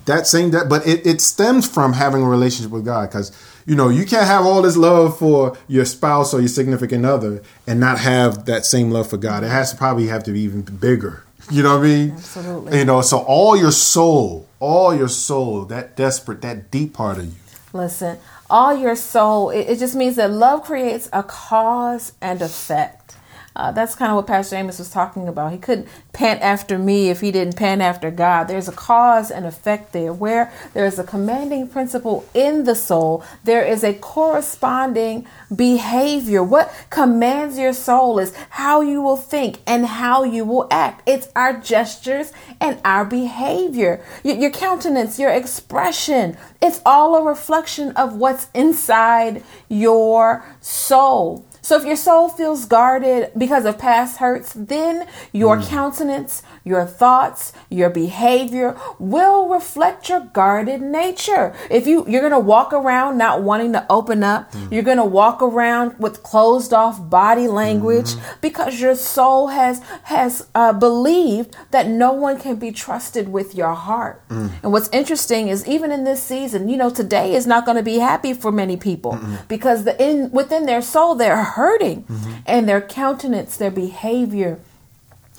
That 0.07 0.27
same 0.27 0.53
that, 0.53 0.71
but 0.71 0.87
it, 0.87 1.07
it 1.07 1.21
stems 1.21 1.69
from 1.69 1.93
having 1.93 2.23
a 2.23 2.29
relationship 2.29 2.73
with 2.73 2.87
God 2.87 3.11
because 3.11 3.31
you 3.67 3.77
know 3.77 3.90
you 3.90 4.07
can't 4.07 4.27
have 4.27 4.47
all 4.47 4.62
this 4.62 4.77
love 4.77 5.19
for 5.19 5.59
your 5.69 5.85
spouse 5.85 6.33
or 6.33 6.40
your 6.40 6.49
significant 6.49 7.05
other 7.05 7.43
and 7.67 7.79
not 7.79 7.99
have 7.99 8.47
that 8.47 8.64
same 8.64 8.90
love 8.90 9.11
for 9.11 9.19
God. 9.19 9.45
It 9.45 9.51
has 9.51 9.73
to 9.73 9.77
probably 9.77 10.07
have 10.07 10.25
to 10.25 10.33
be 10.33 10.40
even 10.40 10.62
bigger. 10.62 11.25
You 11.51 11.62
know 11.62 11.77
what 11.77 11.85
I 11.85 11.88
mean? 11.88 12.11
Absolutely. 12.12 12.79
You 12.79 12.85
know, 12.87 13.03
so 13.03 13.19
all 13.19 13.55
your 13.55 13.71
soul, 13.71 14.49
all 14.61 14.95
your 14.95 15.09
soul, 15.09 15.67
that 15.67 15.95
desperate, 15.95 16.40
that 16.40 16.71
deep 16.71 16.95
part 16.95 17.19
of 17.19 17.27
you. 17.27 17.33
Listen, 17.75 18.19
all 18.55 18.73
your 18.73 18.95
soul. 18.95 19.51
It, 19.51 19.69
it 19.69 19.79
just 19.81 19.97
means 19.97 20.14
that 20.14 20.31
love 20.31 20.62
creates 20.62 21.09
a 21.12 21.25
cause 21.25 22.12
and 22.21 22.40
effect. 22.40 23.17
Uh, 23.57 23.71
that's 23.71 23.95
kind 23.95 24.11
of 24.11 24.17
what 24.17 24.27
Pastor 24.27 24.57
Amos 24.57 24.79
was 24.81 24.90
talking 24.90 25.29
about. 25.29 25.53
He 25.53 25.59
couldn't 25.59 25.87
pant 26.12 26.43
after 26.43 26.77
me 26.77 27.09
if 27.09 27.21
he 27.21 27.31
didn't 27.31 27.57
pant 27.57 27.83
after 27.83 28.11
God. 28.11 28.45
There's 28.45 28.67
a 28.67 28.73
cause 28.73 29.31
and 29.31 29.47
effect 29.47 29.93
there. 29.93 30.12
Where 30.12 30.53
there's 30.73 30.99
a 30.99 31.05
commanding 31.05 31.69
principle 31.69 32.27
in 32.35 32.64
the 32.64 32.75
soul, 32.75 33.23
there 33.45 33.64
is 33.64 33.85
a 33.85 33.95
corresponding 33.95 35.27
behavior. 35.55 36.43
What 36.43 36.75
commands 36.90 37.57
your 37.57 37.73
soul 37.73 38.19
is 38.19 38.35
how 38.51 38.81
you 38.81 39.01
will 39.01 39.17
think 39.17 39.61
and 39.69 39.87
how 39.87 40.25
you 40.25 40.45
will 40.45 40.67
act. 40.71 41.09
It's 41.09 41.29
our 41.37 41.53
gestures 41.61 42.33
and 42.61 42.81
our 42.85 43.05
behavior, 43.05 44.05
your, 44.25 44.37
your 44.37 44.51
countenance, 44.51 45.19
your 45.19 45.31
expression. 45.31 46.37
It's 46.61 46.81
all 46.85 47.14
a 47.14 47.23
reflection 47.23 47.93
of 47.93 48.17
what's 48.17 48.49
inside 48.53 49.45
your 49.69 50.45
soul. 50.61 51.47
So 51.64 51.79
if 51.79 51.87
your 51.87 51.96
soul 51.96 52.29
feels 52.29 52.66
guarded 52.66 53.33
because 53.38 53.64
of 53.64 53.79
past 53.79 54.18
hurts, 54.18 54.53
then 54.53 55.09
your 55.33 55.57
mm. 55.57 55.66
countenance, 55.66 56.42
your 56.62 56.85
thoughts, 56.85 57.55
your 57.70 57.88
behavior 57.88 58.77
will 58.98 59.48
reflect 59.48 60.11
your 60.11 60.20
guarded 60.20 60.83
nature. 60.83 61.55
If 61.70 61.87
you 61.87 62.05
you're 62.07 62.20
going 62.20 62.33
to 62.33 62.38
walk 62.38 62.74
around 62.74 63.16
not 63.16 63.42
wanting 63.42 63.72
to 63.72 63.87
open 63.88 64.22
up, 64.22 64.53
mm. 64.53 64.70
you're 64.70 64.83
going 64.83 64.98
to 64.98 65.07
walk 65.07 65.40
around 65.40 65.98
with 65.98 66.22
closed 66.22 66.74
off 66.74 67.09
body 67.09 67.48
language 67.48 68.12
mm-hmm. 68.12 68.40
because 68.42 68.79
your 68.79 68.94
soul 68.94 69.46
has 69.48 69.81
has 70.03 70.46
uh, 70.55 70.74
believed 70.74 71.57
that 71.70 71.88
no 71.88 72.12
one 72.12 72.38
can 72.38 72.57
be 72.57 72.72
trusted 72.72 73.33
with 73.33 73.55
your 73.55 73.72
heart. 73.72 74.22
Mm. 74.29 74.50
And 74.62 74.70
what's 74.70 74.90
interesting 74.90 75.48
is 75.48 75.66
even 75.66 75.90
in 75.90 76.05
this 76.05 76.22
season, 76.22 76.68
you 76.68 76.77
know, 76.77 76.90
today 76.90 77.35
is 77.35 77.46
not 77.46 77.64
going 77.64 77.79
to 77.79 77.83
be 77.83 78.00
happy 78.00 78.35
for 78.35 78.53
many 78.53 78.77
people 78.77 79.12
Mm-mm. 79.12 79.48
because 79.48 79.85
the 79.85 79.96
in 80.03 80.31
within 80.31 80.66
their 80.66 80.83
soul 80.83 81.14
they're 81.14 81.54
hurting 81.57 82.03
mm-hmm. 82.05 82.33
and 82.47 82.69
their 82.69 82.81
countenance, 82.81 83.57
their 83.57 83.71
behavior 83.71 84.59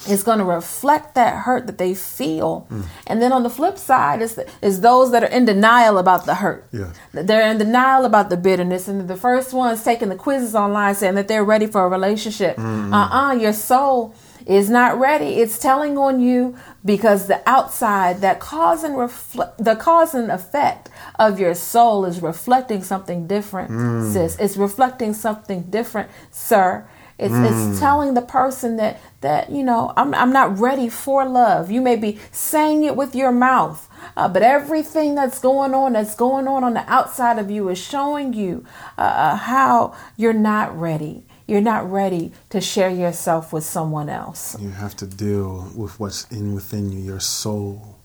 is 0.09 0.23
going 0.23 0.39
to 0.39 0.45
reflect 0.45 1.15
that 1.15 1.43
hurt 1.43 1.67
that 1.67 1.77
they 1.77 1.93
feel. 1.93 2.67
Mm. 2.69 2.85
And 3.07 3.21
then 3.21 3.31
on 3.31 3.43
the 3.43 3.49
flip 3.49 3.77
side 3.77 4.21
is, 4.21 4.35
the, 4.35 4.47
is 4.61 4.81
those 4.81 5.11
that 5.11 5.23
are 5.23 5.29
in 5.29 5.45
denial 5.45 5.97
about 5.97 6.25
the 6.25 6.35
hurt. 6.35 6.67
Yeah. 6.71 6.91
They're 7.13 7.49
in 7.49 7.57
denial 7.57 8.05
about 8.05 8.29
the 8.29 8.37
bitterness. 8.37 8.87
And 8.87 9.07
the 9.07 9.15
first 9.15 9.53
one's 9.53 9.83
taking 9.83 10.09
the 10.09 10.15
quizzes 10.15 10.53
online 10.53 10.95
saying 10.95 11.15
that 11.15 11.27
they're 11.27 11.45
ready 11.45 11.65
for 11.65 11.85
a 11.85 11.89
relationship. 11.89 12.57
Mm-hmm. 12.57 12.93
Uh-uh, 12.93 13.33
your 13.35 13.53
soul 13.53 14.13
is 14.45 14.69
not 14.69 14.99
ready. 14.99 15.35
It's 15.41 15.57
telling 15.57 15.97
on 15.97 16.19
you 16.19 16.55
because 16.83 17.27
the 17.27 17.41
outside, 17.49 18.21
that 18.21 18.39
cause 18.39 18.83
and 18.83 18.97
reflect, 18.97 19.57
the 19.57 19.75
cause 19.75 20.13
and 20.13 20.31
effect 20.31 20.89
of 21.17 21.39
your 21.39 21.55
soul 21.55 22.05
is 22.05 22.21
reflecting 22.21 22.83
something 22.83 23.27
different, 23.27 23.71
mm. 23.71 24.13
sis. 24.13 24.37
It's 24.37 24.57
reflecting 24.57 25.13
something 25.13 25.63
different, 25.63 26.09
sir. 26.31 26.87
It's, 27.17 27.33
mm. 27.33 27.71
it's 27.71 27.79
telling 27.79 28.13
the 28.13 28.21
person 28.21 28.75
that 28.77 28.99
that 29.21 29.49
you 29.49 29.63
know 29.63 29.93
I'm 29.95 30.13
I'm 30.13 30.33
not 30.33 30.59
ready 30.59 30.89
for 30.89 31.25
love. 31.25 31.71
You 31.71 31.81
may 31.81 31.95
be 31.95 32.19
saying 32.31 32.83
it 32.83 32.97
with 32.97 33.15
your 33.15 33.31
mouth, 33.31 33.89
uh, 34.17 34.27
but 34.27 34.43
everything 34.43 35.15
that's 35.15 35.39
going 35.39 35.73
on 35.73 35.93
that's 35.93 36.13
going 36.13 36.47
on 36.47 36.65
on 36.65 36.73
the 36.73 36.83
outside 36.91 37.39
of 37.39 37.49
you 37.49 37.69
is 37.69 37.79
showing 37.79 38.33
you 38.33 38.65
uh, 38.97 39.01
uh 39.01 39.35
how 39.37 39.95
you're 40.17 40.33
not 40.33 40.77
ready. 40.77 41.24
You're 41.47 41.61
not 41.61 41.89
ready 41.89 42.31
to 42.49 42.59
share 42.59 42.89
yourself 42.89 43.53
with 43.53 43.63
someone 43.63 44.09
else. 44.09 44.59
You 44.59 44.71
have 44.71 44.95
to 44.97 45.05
deal 45.05 45.71
with 45.75 45.99
what's 45.99 46.25
in 46.31 46.55
within 46.55 46.91
you, 46.91 46.99
your 46.99 47.19
soul. 47.19 47.95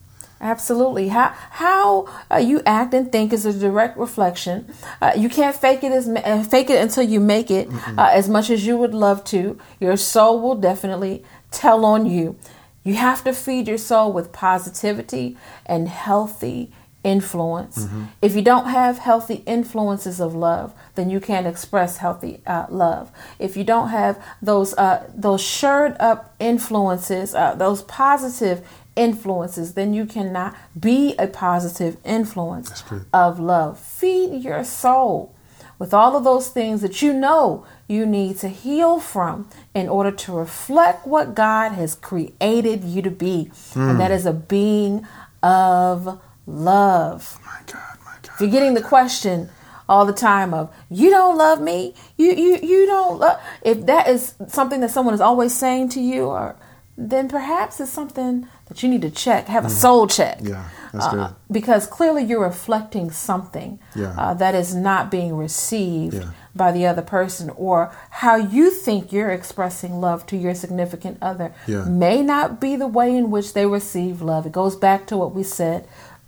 Absolutely. 0.43 1.09
How 1.09 1.35
how 1.51 2.09
uh, 2.31 2.39
you 2.39 2.63
act 2.65 2.95
and 2.95 3.13
think 3.13 3.33
is 3.33 3.45
a 3.45 3.53
direct 3.53 3.99
reflection. 3.99 4.73
Uh, 5.01 5.13
you 5.15 5.29
can't 5.29 5.55
fake 5.55 5.85
it 5.85 5.93
as 5.93 6.09
uh, 6.09 6.43
fake 6.43 6.71
it 6.71 6.81
until 6.81 7.03
you 7.03 7.21
make 7.21 7.51
it. 7.51 7.69
Uh, 7.99 8.09
as 8.13 8.29
much 8.29 8.49
as 8.49 8.67
you 8.67 8.77
would 8.79 8.95
love 8.95 9.23
to, 9.25 9.59
your 9.81 9.99
soul 9.99 10.41
will 10.41 10.55
definitely 10.55 11.23
tell 11.51 11.85
on 11.85 12.07
you. 12.07 12.37
You 12.85 12.95
have 12.95 13.23
to 13.25 13.35
feed 13.35 13.69
your 13.69 13.77
soul 13.77 14.13
with 14.13 14.33
positivity 14.33 15.37
and 15.67 15.89
healthy 15.89 16.73
influence. 17.05 17.85
Mm-hmm. 17.85 18.05
If 18.23 18.35
you 18.35 18.43
don't 18.43 18.67
have 18.67 18.99
healthy 18.99 19.43
influences 19.47 20.21
of 20.21 20.35
love, 20.35 20.73
then 21.01 21.09
you 21.09 21.21
can't 21.21 21.47
express 21.47 21.97
healthy 21.97 22.43
uh, 22.47 22.67
love. 22.69 23.11
If 23.39 23.57
you 23.57 23.65
don't 23.65 23.89
have 23.89 24.23
those 24.43 24.75
uh, 24.75 25.09
those 25.15 25.41
shored 25.41 25.97
up 25.99 26.35
influences, 26.39 27.35
uh, 27.35 27.55
those 27.55 27.83
positive 27.85 28.67
influences, 28.97 29.73
then 29.75 29.95
you 29.95 30.05
cannot 30.05 30.55
be 30.79 31.15
a 31.19 31.27
positive 31.27 31.97
influence 32.05 32.85
of 33.15 33.41
love. 33.41 33.79
Feed 33.79 34.43
your 34.43 34.63
soul 34.63 35.35
with 35.79 35.95
all 35.95 36.15
of 36.17 36.25
those 36.25 36.51
things 36.51 36.83
that 36.83 37.01
you 37.01 37.15
know 37.15 37.65
you 37.89 38.05
need 38.05 38.37
to 38.39 38.49
heal 38.49 39.01
from 39.01 39.49
in 39.75 39.89
order 39.89 40.11
to 40.11 40.33
reflect 40.33 41.07
what 41.07 41.35
God 41.35 41.73
has 41.73 41.95
created 41.95 42.85
you 42.85 43.01
to 43.01 43.11
be. 43.11 43.51
And 43.75 43.99
that 43.99 44.11
is 44.11 44.27
a 44.27 44.35
being 44.35 45.07
of 45.43 46.21
love. 46.47 47.39
My 47.43 47.61
God, 47.67 47.97
my 48.05 48.13
God. 48.21 48.35
If 48.35 48.41
you're 48.43 48.51
getting 48.51 48.75
the 48.75 48.83
question 48.83 49.49
all 49.91 50.05
the 50.07 50.13
time 50.33 50.51
of 50.61 50.65
you 50.89 51.09
don't 51.11 51.37
love 51.37 51.61
me, 51.61 51.79
you 52.17 52.31
you 52.45 52.53
you 52.73 52.81
don't 52.87 53.19
love 53.25 53.39
if 53.63 53.77
that 53.87 54.05
is 54.15 54.35
something 54.49 54.81
that 54.83 54.91
someone 54.97 55.15
is 55.15 55.21
always 55.21 55.53
saying 55.65 55.89
to 55.97 56.01
you 56.01 56.23
or 56.27 56.57
then 56.97 57.29
perhaps 57.29 57.81
it's 57.81 57.91
something 57.91 58.47
that 58.69 58.83
you 58.83 58.89
need 58.89 59.01
to 59.03 59.11
check, 59.11 59.47
have 59.47 59.65
a 59.65 59.71
soul 59.71 60.07
check. 60.07 60.37
Mm-hmm. 60.39 60.49
Yeah, 60.55 60.65
that's 60.93 61.07
Uh, 61.07 61.11
good. 61.15 61.31
because 61.51 61.87
clearly 61.87 62.23
you're 62.29 62.47
reflecting 62.55 63.11
something 63.11 63.79
Yeah. 63.95 64.15
uh, 64.23 64.35
that 64.35 64.55
is 64.55 64.75
not 64.75 65.11
being 65.11 65.33
received 65.47 66.15
Yeah. 66.15 66.31
by 66.55 66.71
the 66.77 66.85
other 66.91 67.03
person, 67.03 67.51
or 67.57 67.91
how 68.23 68.35
you 68.37 68.71
think 68.71 69.13
you're 69.15 69.31
expressing 69.41 69.93
love 70.07 70.27
to 70.27 70.37
your 70.37 70.55
significant 70.55 71.17
other 71.23 71.49
Yeah. 71.67 71.85
may 71.85 72.23
not 72.23 72.61
be 72.61 72.77
the 72.77 72.87
way 72.99 73.17
in 73.17 73.31
which 73.31 73.55
they 73.55 73.67
receive 73.67 74.21
love. 74.33 74.45
It 74.47 74.53
goes 74.53 74.77
back 74.77 75.07
to 75.07 75.17
what 75.17 75.35
we 75.35 75.43
said 75.43 75.81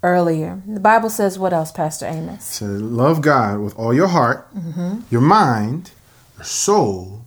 earlier. 0.03 0.63
The 0.67 0.81
Bible 0.81 1.11
says 1.11 1.39
what 1.39 1.53
else, 1.53 1.73
Pastor 1.73 2.07
Amos? 2.07 2.45
So 2.45 2.67
love 2.67 3.21
God 3.21 3.61
with 3.61 3.77
all 3.79 3.95
your 3.95 4.09
heart, 4.09 4.53
mm-hmm. 4.55 5.01
your 5.11 5.21
mind, 5.21 5.93
your 6.37 6.45
soul, 6.45 7.25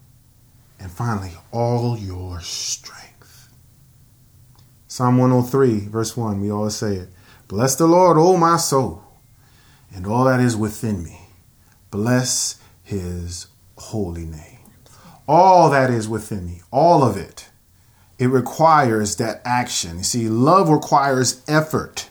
and 0.80 0.92
finally 0.92 1.32
all 1.52 1.98
your 1.98 2.40
strength. 2.42 3.50
Psalm 4.88 5.18
103, 5.18 5.88
verse 5.88 6.16
1, 6.16 6.40
we 6.42 6.52
always 6.52 6.76
say 6.76 6.96
it. 6.96 7.10
Bless 7.48 7.76
the 7.76 7.88
Lord, 7.88 8.18
O 8.18 8.38
my 8.38 8.58
soul, 8.58 9.04
and 9.94 10.08
all 10.08 10.26
that 10.26 10.40
is 10.40 10.56
within 10.56 11.04
me. 11.04 11.20
Bless 11.92 12.60
his 12.84 13.48
holy 13.78 14.26
name. 14.26 14.60
All 15.28 15.70
that 15.70 15.90
is 15.90 16.08
within 16.08 16.46
me, 16.46 16.62
all 16.72 17.04
of 17.04 17.18
it, 17.18 17.50
it 18.20 18.28
requires 18.28 19.16
that 19.18 19.42
action. 19.44 19.98
You 19.98 20.04
see, 20.04 20.30
love 20.30 20.70
requires 20.70 21.44
effort. 21.48 22.10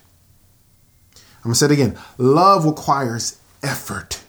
I'm 1.45 1.51
to 1.51 1.55
say 1.55 1.67
it 1.67 1.73
again. 1.73 1.99
Love 2.17 2.65
requires 2.65 3.39
effort. 3.63 4.23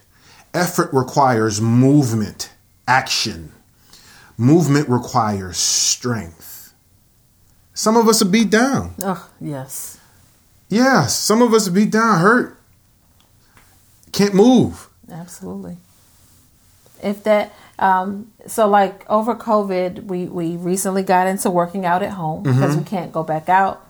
Effort 0.52 0.90
requires 0.92 1.60
movement, 1.60 2.52
action. 2.86 3.52
Movement 4.36 4.88
requires 4.88 5.56
strength. 5.56 6.74
Some 7.72 7.96
of 7.96 8.08
us 8.08 8.20
are 8.20 8.26
beat 8.26 8.50
down. 8.50 8.94
Oh, 9.02 9.30
yes. 9.40 9.98
Yeah, 10.68 11.06
some 11.06 11.42
of 11.42 11.54
us 11.54 11.68
are 11.68 11.70
beat 11.70 11.90
down, 11.90 12.20
hurt. 12.20 12.58
Can't 14.12 14.34
move. 14.34 14.88
Absolutely. 15.10 15.76
If 17.02 17.22
that, 17.24 17.52
um, 17.78 18.32
so 18.46 18.66
like 18.66 19.08
over 19.10 19.34
COVID, 19.34 20.04
we, 20.04 20.24
we 20.24 20.56
recently 20.56 21.02
got 21.02 21.26
into 21.26 21.50
working 21.50 21.84
out 21.84 22.02
at 22.02 22.12
home 22.12 22.42
because 22.42 22.76
we 22.76 22.84
can't 22.84 23.12
go 23.12 23.22
back 23.22 23.48
out. 23.48 23.85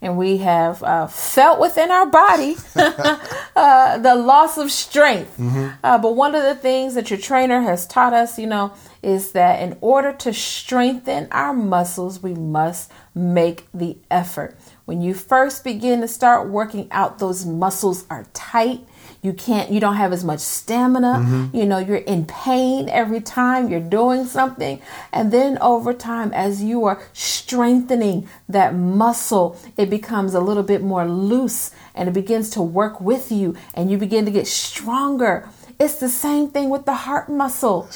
And 0.00 0.16
we 0.16 0.38
have 0.38 0.82
uh, 0.82 1.08
felt 1.08 1.58
within 1.58 1.90
our 1.90 2.06
body 2.06 2.56
uh, 2.76 3.98
the 3.98 4.14
loss 4.14 4.56
of 4.56 4.70
strength. 4.70 5.38
Uh, 5.82 5.98
but 5.98 6.14
one 6.14 6.36
of 6.36 6.44
the 6.44 6.54
things 6.54 6.94
that 6.94 7.10
your 7.10 7.18
trainer 7.18 7.62
has 7.62 7.86
taught 7.86 8.12
us, 8.12 8.38
you 8.38 8.46
know, 8.46 8.72
is 9.02 9.32
that 9.32 9.60
in 9.60 9.76
order 9.80 10.12
to 10.12 10.32
strengthen 10.32 11.28
our 11.32 11.52
muscles, 11.52 12.22
we 12.22 12.34
must 12.34 12.92
make 13.14 13.66
the 13.74 13.96
effort. 14.10 14.56
When 14.84 15.02
you 15.02 15.14
first 15.14 15.64
begin 15.64 16.00
to 16.00 16.08
start 16.08 16.48
working 16.48 16.88
out, 16.90 17.18
those 17.18 17.44
muscles 17.44 18.04
are 18.08 18.24
tight 18.32 18.87
you 19.22 19.32
can't 19.32 19.70
you 19.70 19.80
don't 19.80 19.96
have 19.96 20.12
as 20.12 20.24
much 20.24 20.40
stamina. 20.40 21.14
Mm-hmm. 21.18 21.56
You 21.56 21.66
know 21.66 21.78
you're 21.78 21.96
in 21.96 22.26
pain 22.26 22.88
every 22.88 23.20
time 23.20 23.68
you're 23.68 23.80
doing 23.80 24.24
something. 24.24 24.80
And 25.12 25.32
then 25.32 25.58
over 25.58 25.92
time 25.92 26.32
as 26.32 26.62
you 26.62 26.84
are 26.84 27.02
strengthening 27.12 28.28
that 28.48 28.74
muscle 28.74 29.58
it 29.76 29.90
becomes 29.90 30.34
a 30.34 30.40
little 30.40 30.62
bit 30.62 30.82
more 30.82 31.06
loose 31.06 31.70
and 31.94 32.08
it 32.08 32.12
begins 32.12 32.50
to 32.50 32.62
work 32.62 33.00
with 33.00 33.32
you 33.32 33.56
and 33.74 33.90
you 33.90 33.98
begin 33.98 34.24
to 34.24 34.30
get 34.30 34.46
stronger 34.46 35.48
it's 35.78 35.98
the 36.00 36.08
same 36.08 36.48
thing 36.48 36.68
with 36.70 36.84
the 36.86 36.94
heart 37.06 37.28
muscle 37.28 37.88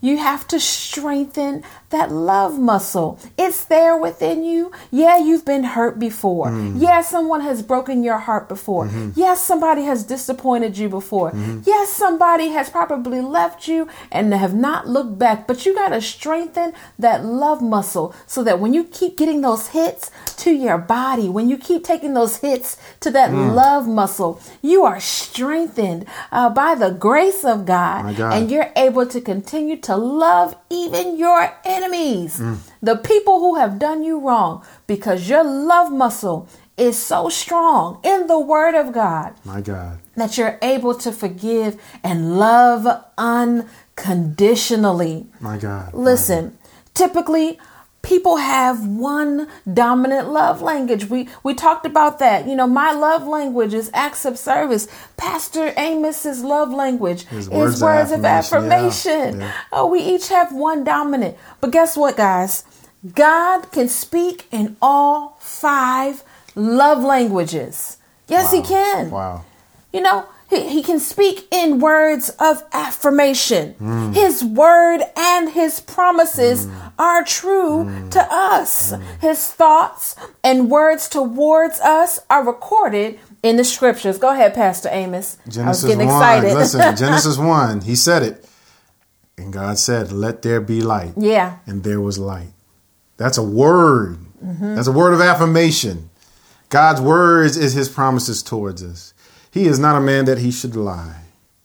you 0.00 0.18
have 0.18 0.46
to 0.48 0.58
strengthen 0.60 1.62
that 1.90 2.12
love 2.12 2.58
muscle. 2.58 3.18
It's 3.36 3.64
there 3.64 3.96
within 3.96 4.44
you. 4.44 4.70
Yeah, 4.92 5.16
you've 5.18 5.44
been 5.44 5.64
hurt 5.64 5.98
before. 5.98 6.46
Mm. 6.48 6.80
Yeah, 6.80 7.00
someone 7.00 7.40
has 7.40 7.62
broken 7.62 8.04
your 8.04 8.18
heart 8.18 8.48
before. 8.48 8.84
Mm-hmm. 8.86 9.10
Yes, 9.16 9.40
somebody 9.42 9.82
has 9.90 10.04
disappointed 10.04 10.78
you 10.78 10.88
before. 10.88 11.32
Yes, 11.64 11.88
somebody 11.90 12.48
has 12.50 12.70
probably 12.70 13.20
left 13.20 13.66
you 13.66 13.88
and 14.12 14.32
have 14.34 14.54
not 14.54 14.86
looked 14.88 15.18
back. 15.18 15.46
But 15.48 15.64
you 15.66 15.74
got 15.74 15.88
to 15.88 16.00
strengthen 16.00 16.72
that 16.98 17.24
love 17.24 17.60
muscle 17.76 18.14
so 18.26 18.44
that 18.44 18.60
when 18.60 18.72
you 18.72 18.84
keep 18.84 19.16
getting 19.18 19.40
those 19.40 19.68
hits 19.68 20.10
to 20.44 20.50
your 20.52 20.78
body, 20.78 21.28
when 21.28 21.48
you 21.50 21.56
keep 21.58 21.82
taking 21.84 22.14
those 22.14 22.36
hits 22.46 22.76
to 23.00 23.10
that 23.10 23.30
Mm. 23.30 23.54
love 23.54 23.86
muscle, 23.88 24.40
you 24.62 24.84
are 24.84 25.00
strengthened 25.00 26.04
uh, 26.30 26.50
by 26.50 26.74
the 26.74 26.90
grace 26.90 27.29
of 27.44 27.64
God, 27.66 28.16
God. 28.16 28.32
and 28.34 28.50
you're 28.50 28.70
able 28.76 29.06
to 29.06 29.20
continue 29.20 29.76
to 29.88 29.96
love 29.96 30.54
even 30.70 31.16
your 31.16 31.52
enemies, 31.64 32.38
Mm. 32.38 32.58
the 32.82 32.96
people 32.96 33.40
who 33.40 33.54
have 33.56 33.78
done 33.78 34.02
you 34.04 34.18
wrong, 34.20 34.62
because 34.86 35.28
your 35.28 35.44
love 35.44 35.90
muscle 35.92 36.46
is 36.76 36.96
so 36.96 37.28
strong 37.28 37.98
in 38.02 38.26
the 38.26 38.38
Word 38.38 38.74
of 38.74 38.92
God 38.92 39.34
My 39.44 39.60
God. 39.60 39.98
that 40.16 40.38
you're 40.38 40.58
able 40.62 40.94
to 40.94 41.12
forgive 41.12 41.76
and 42.02 42.38
love 42.38 42.86
unconditionally. 43.18 45.26
My 45.40 45.58
God. 45.58 45.92
Listen, 45.94 46.56
typically 46.94 47.58
people 48.02 48.36
have 48.38 48.86
one 48.86 49.48
dominant 49.72 50.30
love 50.30 50.62
language. 50.62 51.06
We 51.08 51.28
we 51.42 51.54
talked 51.54 51.86
about 51.86 52.18
that. 52.18 52.46
You 52.46 52.54
know, 52.56 52.66
my 52.66 52.92
love 52.92 53.26
language 53.26 53.74
is 53.74 53.90
acts 53.94 54.24
of 54.24 54.38
service. 54.38 54.88
Pastor 55.16 55.72
Amos's 55.76 56.42
love 56.42 56.72
language 56.72 57.24
His 57.24 57.46
is 57.46 57.50
words 57.50 57.82
words, 57.82 58.10
of 58.12 58.24
affirmation. 58.24 59.10
affirmation. 59.10 59.40
Yeah, 59.40 59.46
yeah. 59.46 59.52
Oh, 59.72 59.86
we 59.86 60.00
each 60.00 60.28
have 60.28 60.52
one 60.52 60.84
dominant. 60.84 61.36
But 61.60 61.70
guess 61.72 61.96
what, 61.96 62.16
guys? 62.16 62.64
God 63.14 63.70
can 63.72 63.88
speak 63.88 64.46
in 64.50 64.76
all 64.82 65.36
five 65.40 66.22
love 66.54 67.02
languages. 67.02 67.96
Yes, 68.28 68.52
he 68.52 68.62
can. 68.62 69.10
Wow. 69.10 69.44
You 69.92 70.02
know, 70.02 70.26
he, 70.50 70.68
he 70.68 70.82
can 70.82 70.98
speak 71.00 71.46
in 71.50 71.78
words 71.80 72.30
of 72.38 72.62
affirmation. 72.72 73.74
Mm. 73.80 74.14
His 74.14 74.44
word 74.44 75.00
and 75.16 75.50
his 75.50 75.80
promises 75.80 76.66
are 76.98 77.24
true 77.24 77.84
Mm. 77.84 78.10
to 78.10 78.20
us. 78.32 78.92
His 79.20 79.46
thoughts 79.48 80.16
and 80.44 80.68
words 80.70 81.08
towards 81.08 81.80
us 81.80 82.20
are 82.28 82.44
recorded 82.44 83.18
in 83.42 83.56
the 83.56 83.64
scriptures. 83.64 84.18
Go 84.18 84.30
ahead, 84.30 84.54
Pastor 84.54 84.88
Amos. 84.92 85.38
I 85.58 85.68
was 85.68 85.82
getting 85.82 86.06
1. 86.08 86.16
excited. 86.16 86.54
Listen, 86.54 86.96
Genesis 87.04 87.38
1. 87.38 87.82
He 87.82 87.94
said 87.96 88.22
it. 88.22 88.44
And 89.38 89.52
God 89.52 89.78
said, 89.78 90.12
Let 90.12 90.42
there 90.42 90.60
be 90.60 90.82
light. 90.82 91.12
yeah. 91.16 91.58
And 91.66 91.82
there 91.82 92.00
was 92.00 92.18
light. 92.18 92.50
That's 93.16 93.38
a 93.38 93.42
word. 93.42 94.18
Mm-hmm. 94.44 94.74
That's 94.74 94.88
a 94.88 94.92
word 94.92 95.14
of 95.14 95.20
affirmation. 95.20 96.10
God's 96.68 97.00
words 97.00 97.56
is 97.56 97.72
his 97.72 97.88
promises 97.88 98.42
towards 98.42 98.82
us. 98.82 99.12
He 99.50 99.66
is 99.66 99.78
not 99.78 99.96
a 99.96 100.00
man 100.00 100.24
that 100.26 100.38
he 100.38 100.50
should 100.50 100.76
lie. 100.76 101.22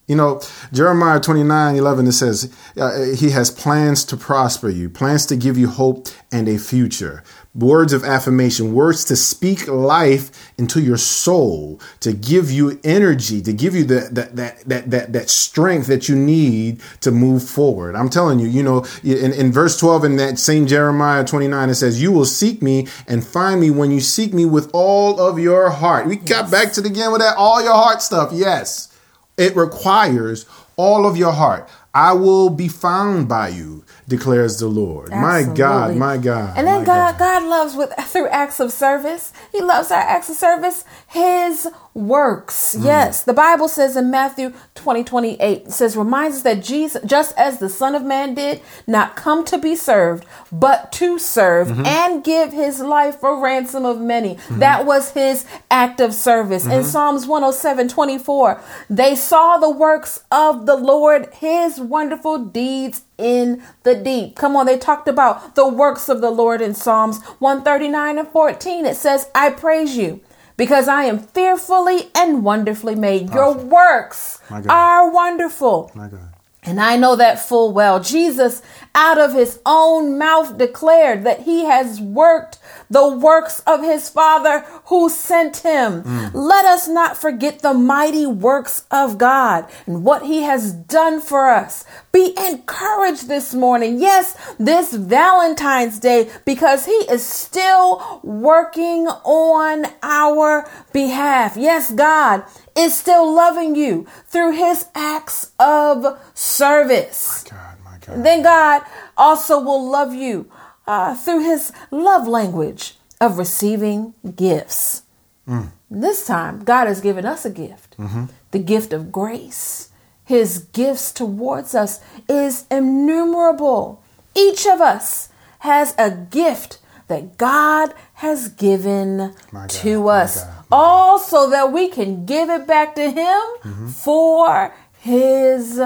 You 0.08 0.16
know, 0.16 0.40
Jeremiah 0.72 1.20
29 1.20 1.76
11, 1.76 2.08
it 2.08 2.12
says, 2.12 2.54
uh, 2.78 3.16
He 3.16 3.32
has 3.32 3.50
plans 3.50 4.06
to 4.06 4.18
prosper 4.18 4.70
you, 4.70 4.90
plans 4.90 5.26
to 5.28 5.36
give 5.36 5.58
you 5.58 5.68
hope 5.68 6.08
and 6.32 6.48
a 6.48 6.60
future. 6.60 7.24
Words 7.56 7.94
of 7.94 8.04
affirmation, 8.04 8.74
words 8.74 9.06
to 9.06 9.16
speak 9.16 9.68
life 9.68 10.52
into 10.58 10.82
your 10.82 10.98
soul, 10.98 11.80
to 12.02 12.12
give 12.12 12.52
you 12.52 12.80
energy, 12.84 13.42
to 13.42 13.54
give 13.54 13.74
you 13.74 13.86
that, 13.86 14.14
that, 14.14 14.36
that, 14.36 14.60
that, 14.66 14.92
that, 14.92 15.14
that 15.14 15.30
strength 15.30 15.88
that 15.88 16.10
you 16.10 16.18
need 16.18 16.82
to 17.00 17.12
move 17.12 17.48
forward. 17.48 17.96
I'm 17.96 18.10
telling 18.10 18.40
you, 18.40 18.48
you 18.48 18.62
know, 18.62 18.86
in, 19.04 19.32
in 19.32 19.54
verse 19.54 19.80
12 19.80 20.04
in 20.04 20.16
that 20.18 20.38
same 20.38 20.68
Jeremiah 20.68 21.24
29, 21.24 21.70
it 21.70 21.76
says, 21.76 22.02
You 22.02 22.12
will 22.12 22.26
seek 22.26 22.62
me 22.62 22.88
and 23.08 23.26
find 23.26 23.62
me 23.62 23.72
when 23.72 23.90
you 23.90 24.02
seek 24.02 24.34
me 24.34 24.44
with 24.46 24.70
all 24.74 25.20
of 25.20 25.40
your 25.40 25.70
heart. 25.70 26.08
We 26.08 26.18
got 26.18 26.52
back 26.52 26.74
to 26.74 26.82
the 26.82 26.90
game 26.90 27.14
with 27.14 27.22
that 27.22 27.38
all 27.38 27.64
your 27.64 27.74
heart 27.74 28.02
stuff. 28.02 28.32
Yes. 28.34 28.92
It 29.38 29.56
requires 29.56 30.46
all 30.76 31.06
of 31.06 31.18
your 31.18 31.32
heart. 31.32 31.70
I 31.94 32.12
will 32.12 32.50
be 32.50 32.68
found 32.68 33.30
by 33.30 33.50
you. 33.50 33.86
Declares 34.08 34.60
the 34.60 34.68
Lord. 34.68 35.10
My 35.10 35.44
God, 35.44 35.96
my 35.96 36.18
God. 36.18 36.58
And 36.58 36.68
then 36.68 36.82
my 36.82 36.86
God, 36.86 37.18
God 37.18 37.44
loves 37.44 37.76
with 37.76 37.92
through 38.02 38.28
acts 38.28 38.60
of 38.60 38.72
service. 38.72 39.34
He 39.52 39.62
loves 39.62 39.92
our 39.92 40.00
acts 40.02 40.30
of 40.30 40.36
service, 40.36 40.86
His 41.08 41.68
works. 41.96 42.76
Mm. 42.78 42.84
Yes, 42.84 43.24
the 43.24 43.34
Bible 43.34 43.68
says 43.68 43.96
in 43.96 44.12
Matthew 44.12 44.54
20, 44.76 45.04
28, 45.06 45.40
it 45.40 45.72
says, 45.72 45.96
reminds 45.96 46.38
us 46.38 46.44
that 46.44 46.64
Jesus, 46.64 47.02
just 47.06 47.36
as 47.38 47.60
the 47.60 47.70
Son 47.70 47.96
of 47.96 48.04
Man 48.04 48.36
did, 48.36 48.62
not 48.86 49.16
come 49.16 49.46
to 49.46 49.58
be 49.58 49.76
served, 49.76 50.26
but 50.52 50.92
to 50.92 51.18
serve 51.18 51.70
mm-hmm. 51.70 51.86
and 51.86 52.24
give 52.24 52.52
His 52.52 52.82
life 52.82 53.20
for 53.20 53.42
ransom 53.42 53.86
of 53.86 54.00
many. 54.00 54.36
Mm-hmm. 54.36 54.60
That 54.60 54.86
was 54.86 55.12
His 55.12 55.46
act 55.72 56.00
of 56.00 56.14
service. 56.14 56.66
In 56.66 56.72
mm-hmm. 56.72 56.84
Psalms 56.84 57.26
107, 57.26 57.88
24, 57.88 58.62
they 58.90 59.16
saw 59.16 59.58
the 59.58 59.72
works 59.72 60.24
of 60.32 60.66
the 60.66 60.76
Lord, 60.76 61.34
His 61.34 61.80
wonderful 61.80 62.38
deeds 62.38 63.05
in 63.18 63.64
the 63.84 63.96
deep. 63.96 64.36
Come 64.36 64.56
on, 64.56 64.66
they 64.66 64.78
talked 64.78 65.08
about 65.08 65.56
the 65.56 65.68
works 65.68 66.10
of 66.10 66.22
the 66.22 66.32
Lord 66.32 66.62
in 66.62 66.74
Psalms 66.74 67.22
139 67.40 68.18
and 68.18 68.28
14. 68.28 68.86
It 68.86 68.96
says, 68.96 69.30
I 69.34 69.50
praise 69.52 69.96
you 69.98 70.22
because 70.58 70.88
I 70.88 71.04
am 71.04 71.20
fearfully 71.20 72.10
and 72.16 72.44
wonderfully 72.44 72.96
made. 72.96 73.34
Your 73.34 73.54
works 73.54 74.40
are 74.50 75.10
wonderful. 75.10 75.92
My 75.96 76.08
God. 76.08 76.32
And 76.68 76.82
I 76.82 76.98
know 76.98 77.16
that 77.16 77.40
full 77.40 77.72
well. 77.72 78.00
Jesus, 78.00 78.64
out 78.96 79.20
of 79.20 79.34
his 79.34 79.60
own 79.68 80.18
mouth, 80.18 80.58
declared 80.58 81.24
that 81.24 81.42
he 81.42 81.66
has 81.66 82.02
worked 82.02 82.58
the 82.96 83.10
works 83.10 83.60
of 83.68 83.84
his 83.84 84.08
Father 84.08 84.62
who 84.86 85.10
sent 85.10 85.58
him. 85.58 86.02
Mm. 86.04 86.32
Let 86.34 86.64
us 86.64 86.88
not 86.88 87.18
forget 87.18 87.60
the 87.60 87.74
mighty 87.74 88.26
works 88.26 88.86
of 88.90 89.18
God 89.18 89.70
and 89.86 90.06
what 90.06 90.24
he 90.24 90.44
has 90.44 90.72
done 90.72 91.20
for 91.20 91.50
us. 91.50 91.84
Be 92.14 92.34
encouraged 92.48 93.28
this 93.28 93.54
morning. 93.54 94.00
Yes, 94.00 94.38
this 94.58 94.94
Valentine's 94.94 96.00
Day, 96.00 96.30
because 96.46 96.86
he 96.86 97.00
is 97.12 97.22
still 97.22 98.22
working 98.24 99.08
on 99.08 99.88
our 100.02 100.66
behalf. 100.94 101.58
Yes, 101.58 101.92
God 101.92 102.46
is 102.78 102.98
still 102.98 103.30
loving 103.30 103.76
you 103.76 104.08
through 104.28 104.54
his 104.54 104.86
acts 104.96 105.52
of 105.60 106.18
service. 106.34 107.44
God, 107.44 107.76
my 107.84 107.98
God. 108.00 108.24
Then 108.24 108.42
God 108.42 108.84
also 109.18 109.60
will 109.60 109.86
love 109.92 110.14
you 110.14 110.50
uh, 110.88 111.16
through 111.16 111.44
his 111.44 111.72
love 111.92 112.28
language 112.28 112.96
of 113.20 113.38
receiving 113.38 114.14
gifts. 114.36 115.04
Mm. 115.48 115.72
This 115.90 116.26
time, 116.26 116.64
God 116.64 116.88
has 116.88 117.02
given 117.02 117.26
us 117.26 117.46
a 117.46 117.50
gift 117.50 117.98
mm-hmm. 117.98 118.26
the 118.52 118.60
gift 118.60 118.94
of 118.94 119.12
grace. 119.12 119.90
His 120.24 120.60
gifts 120.74 121.12
towards 121.12 121.76
us 121.76 122.02
is 122.28 122.66
innumerable. 122.72 124.02
Each 124.34 124.66
of 124.66 124.82
us 124.82 125.30
has 125.60 125.94
a 125.98 126.10
gift 126.10 126.80
that 127.08 127.38
God 127.38 127.94
has 128.16 128.50
given 128.50 129.36
God, 129.52 129.70
to 129.70 130.04
my 130.04 130.12
us, 130.12 130.44
God, 130.44 130.66
all 130.72 131.20
so 131.20 131.50
that 131.52 131.72
we 131.72 131.88
can 131.90 132.26
give 132.26 132.50
it 132.50 132.66
back 132.66 132.96
to 132.96 133.04
Him 133.04 133.14
mm-hmm. 133.16 133.88
for 133.90 134.74
His 135.00 135.80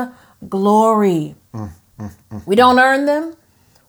glory. 0.48 1.36
Mm, 1.54 1.72
mm, 2.00 2.48
we 2.48 2.56
don't 2.56 2.80
earn 2.80 3.06
them, 3.06 3.36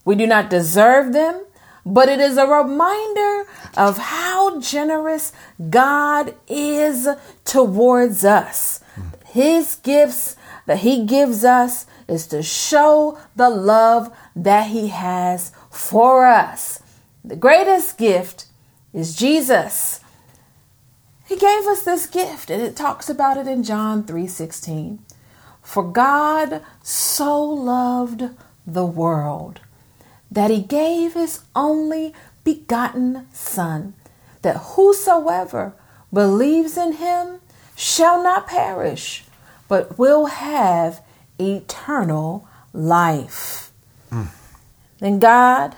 we 0.04 0.14
do 0.14 0.26
not 0.26 0.50
deserve 0.50 1.12
them, 1.12 1.44
but 1.84 2.08
it 2.08 2.20
is 2.20 2.36
a 2.36 2.46
reminder 2.46 3.46
of 3.76 3.98
how 3.98 4.60
generous 4.60 5.32
God 5.70 6.34
is 6.48 7.08
towards 7.44 8.24
us. 8.24 8.80
His 9.26 9.76
gifts 9.76 10.36
that 10.66 10.78
He 10.78 11.04
gives 11.04 11.44
us 11.44 11.86
is 12.08 12.26
to 12.28 12.42
show 12.42 13.18
the 13.36 13.50
love 13.50 14.14
that 14.36 14.68
He 14.70 14.88
has 14.88 15.52
for 15.70 16.26
us. 16.26 16.82
The 17.24 17.36
greatest 17.36 17.98
gift 17.98 18.46
is 18.92 19.14
Jesus. 19.14 20.00
He 21.26 21.36
gave 21.36 21.66
us 21.66 21.82
this 21.82 22.06
gift, 22.06 22.50
and 22.50 22.60
it 22.60 22.74
talks 22.74 23.08
about 23.08 23.36
it 23.36 23.46
in 23.46 23.62
John 23.62 24.02
3:16. 24.02 24.98
For 25.62 25.84
God 25.84 26.62
so 26.82 27.40
loved 27.40 28.30
the 28.66 28.84
world 28.84 29.60
that 30.30 30.50
he 30.50 30.62
gave 30.62 31.14
his 31.14 31.40
only 31.54 32.14
begotten 32.44 33.26
Son, 33.32 33.94
that 34.42 34.56
whosoever 34.56 35.74
believes 36.12 36.76
in 36.76 36.94
him 36.94 37.40
shall 37.76 38.22
not 38.22 38.46
perish, 38.46 39.24
but 39.68 39.98
will 39.98 40.26
have 40.26 41.02
eternal 41.38 42.46
life. 42.72 43.72
Hmm. 44.10 44.24
Then 44.98 45.18
God 45.18 45.76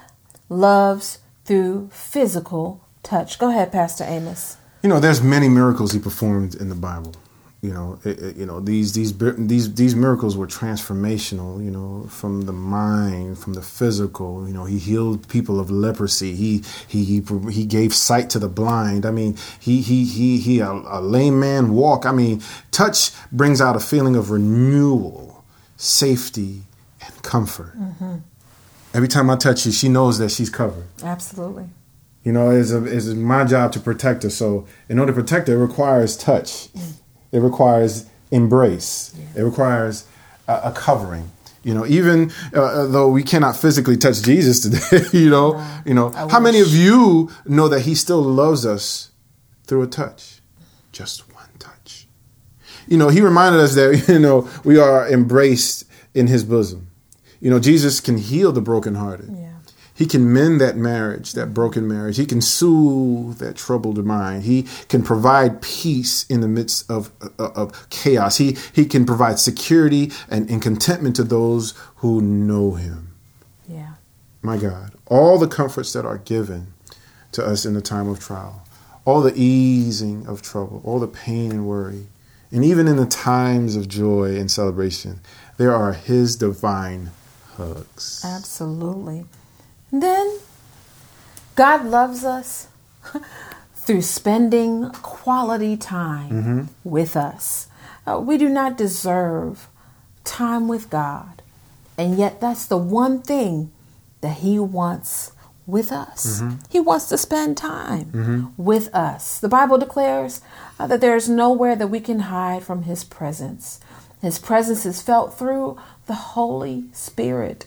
loves 0.49 1.19
through 1.45 1.91
physical 1.93 2.85
touch. 3.03 3.39
Go 3.39 3.51
ahead, 3.51 3.73
Pastor 3.73 4.05
Amos. 4.05 4.57
You 4.83 4.89
know, 4.89 5.01
there's 5.01 5.23
many 5.23 5.49
miracles 5.49 5.93
he 5.93 5.99
performed 5.99 6.55
in 6.55 6.69
the 6.69 6.75
Bible. 6.75 7.15
You 7.63 7.73
know, 7.73 8.01
it, 8.05 8.19
it- 8.21 8.37
you 8.37 8.45
know 8.45 8.59
these 8.59 8.93
these 8.93 9.17
these 9.17 9.73
these 9.75 9.95
miracles 9.95 10.37
were 10.37 10.49
transformational. 10.49 11.65
You 11.65 11.71
know, 11.71 12.07
from 12.09 12.43
the 12.43 12.53
mind, 12.53 13.39
from 13.39 13.53
the 13.55 13.63
physical. 13.63 14.49
You 14.49 14.53
know, 14.53 14.65
he 14.65 14.79
healed 14.81 15.29
people 15.29 15.61
of 15.61 15.71
leprosy. 15.71 16.35
He 16.35 16.65
he 16.89 17.05
he 17.05 17.23
he 17.53 17.65
gave 17.65 17.95
sight 17.95 18.31
to 18.31 18.41
the 18.41 18.49
blind. 18.49 19.07
I 19.07 19.13
mean, 19.13 19.37
he 19.61 19.81
he 19.81 20.05
he 20.05 20.39
he 20.39 20.59
a, 20.59 20.73
a 20.73 21.01
lame 21.01 21.39
man 21.39 21.73
walk. 21.73 22.05
I 22.05 22.11
mean, 22.11 22.43
touch 22.73 23.13
brings 23.31 23.61
out 23.61 23.77
a 23.77 23.81
feeling 23.81 24.17
of 24.17 24.33
renewal, 24.33 25.45
safety, 25.77 26.63
and 27.01 27.23
comfort. 27.23 27.79
Mm-hmm. 27.79 28.17
Every 28.93 29.09
time 29.09 29.31
I 29.31 29.37
touch 29.37 29.65
you, 29.67 29.71
she 29.73 29.89
knows 29.89 30.19
that 30.19 30.31
she's 30.33 30.51
covered. 30.51 30.87
Absolutely. 31.05 31.67
You 32.25 32.33
know, 32.33 32.51
it's, 32.51 32.71
a, 32.73 32.85
it's 32.85 33.07
my 33.07 33.45
job 33.45 33.73
to 33.73 33.81
protect 33.81 34.23
her. 34.25 34.31
So, 34.31 34.67
in 34.89 34.99
order 34.99 35.13
to 35.13 35.21
protect 35.21 35.49
her, 35.49 35.55
it 35.55 35.59
requires 35.59 36.17
touch. 36.17 36.73
Mm. 36.75 36.93
It 37.33 37.41
requires 37.41 38.07
embrace. 38.31 39.15
It 39.35 39.43
requires 39.43 40.07
a, 40.47 40.61
a 40.65 40.73
covering. 40.73 41.31
You 41.65 41.75
know, 41.75 41.87
even 41.87 42.33
uh, 42.55 42.87
though 42.87 43.09
we 43.09 43.23
cannot 43.23 43.57
physically 43.57 43.97
touch 43.97 44.23
Jesus 44.23 44.61
today, 44.91 45.07
you 45.13 45.31
know, 45.31 45.65
you 45.85 45.95
know, 45.95 46.13
I 46.15 46.29
how 46.29 46.41
many 46.41 46.61
of 46.61 46.69
you 46.69 47.31
know 47.47 47.69
that 47.69 47.81
He 47.83 47.95
still 47.95 48.23
loves 48.23 48.67
us 48.67 49.11
through 49.65 49.83
a 49.83 49.87
touch, 49.87 50.41
just 50.91 51.33
one 51.33 51.49
touch? 51.59 52.09
You 52.89 52.97
know, 52.99 53.09
He 53.09 53.21
reminded 53.21 53.61
us 53.61 53.75
that 53.77 54.09
you 54.09 54.19
know 54.19 54.49
we 54.65 54.79
are 54.79 55.09
embraced 55.09 55.85
in 56.15 56.27
His 56.27 56.43
bosom. 56.43 56.89
You 57.41 57.51
know, 57.51 57.61
Jesus 57.61 58.01
can 58.01 58.19
heal 58.19 58.51
the 58.53 58.61
brokenhearted. 58.61 59.31
Yeah. 59.31 59.53
He 59.95 60.07
can 60.07 60.33
mend 60.33 60.61
that 60.61 60.77
marriage, 60.77 61.33
that 61.35 61.53
broken 61.53 61.87
marriage. 61.87 62.17
He 62.17 62.25
can 62.25 62.41
soothe 62.41 63.39
that 63.39 63.57
troubled 63.57 64.03
mind. 64.05 64.45
He 64.45 64.67
can 64.89 65.03
provide 65.03 65.61
peace 65.61 66.25
in 66.27 66.41
the 66.41 66.49
midst 66.49 66.91
of, 66.91 67.11
of, 67.39 67.57
of 67.57 67.91
chaos. 67.91 68.39
He, 68.39 68.57
he 68.73 68.87
can 68.87 69.05
provide 69.05 69.39
security 69.39 70.11
and, 70.31 70.49
and 70.51 70.63
contentment 70.63 71.17
to 71.17 71.25
those 71.25 71.75
who 71.97 72.21
know 72.23 72.73
Him. 72.73 73.13
Yeah. 73.69 73.95
My 74.41 74.57
God, 74.57 74.95
all 75.07 75.39
the 75.39 75.47
comforts 75.47 75.93
that 75.93 76.07
are 76.07 76.19
given 76.19 76.73
to 77.33 77.45
us 77.45 77.65
in 77.65 77.75
the 77.75 77.83
time 77.83 78.09
of 78.09 78.19
trial, 78.19 78.67
all 79.05 79.21
the 79.21 79.35
easing 79.37 80.27
of 80.27 80.43
trouble, 80.43 80.81
all 80.85 81.01
the 81.01 81.07
pain 81.07 81.51
and 81.51 81.67
worry, 81.67 82.07
and 82.51 82.65
even 82.65 82.89
in 82.89 82.97
the 82.97 83.07
times 83.07 83.77
of 83.77 83.89
joy 83.89 84.37
and 84.37 84.51
celebration, 84.51 85.21
there 85.59 85.75
are 85.75 85.93
His 85.93 86.35
divine 86.37 87.11
hugs. 87.57 88.23
Absolutely. 88.25 89.27
Then 89.93 90.39
God 91.55 91.85
loves 91.85 92.25
us 92.25 92.69
through 93.75 94.03
spending 94.03 94.91
quality 94.91 95.77
time 95.77 96.71
with 96.85 97.17
us. 97.17 97.67
Uh, 98.07 98.19
we 98.19 98.39
do 98.39 98.49
not 98.49 98.79
deserve 98.79 99.69
time 100.25 100.67
with 100.67 100.89
God, 100.91 101.43
and 101.99 102.17
yet 102.17 102.41
that's 102.41 102.67
the 102.67 102.77
one 102.79 103.21
thing 103.23 103.71
that 104.23 104.39
He 104.39 104.59
wants 104.59 105.33
with 105.67 105.93
us. 105.93 106.43
He 106.71 106.81
wants 106.81 107.09
to 107.11 107.19
spend 107.19 107.57
time 107.57 108.53
with 108.57 108.93
us. 108.95 109.39
The 109.39 109.49
Bible 109.49 109.79
declares 109.79 110.41
uh, 110.81 110.87
that 110.89 111.01
there 111.01 111.15
is 111.17 111.29
nowhere 111.29 111.77
that 111.77 111.87
we 111.89 112.01
can 112.01 112.21
hide 112.21 112.63
from 112.65 112.83
His 112.85 113.05
presence. 113.05 113.79
His 114.21 114.39
presence 114.39 114.87
is 114.87 115.03
felt 115.03 115.37
through 115.39 115.79
the 116.07 116.15
Holy 116.15 116.85
Spirit, 116.93 117.67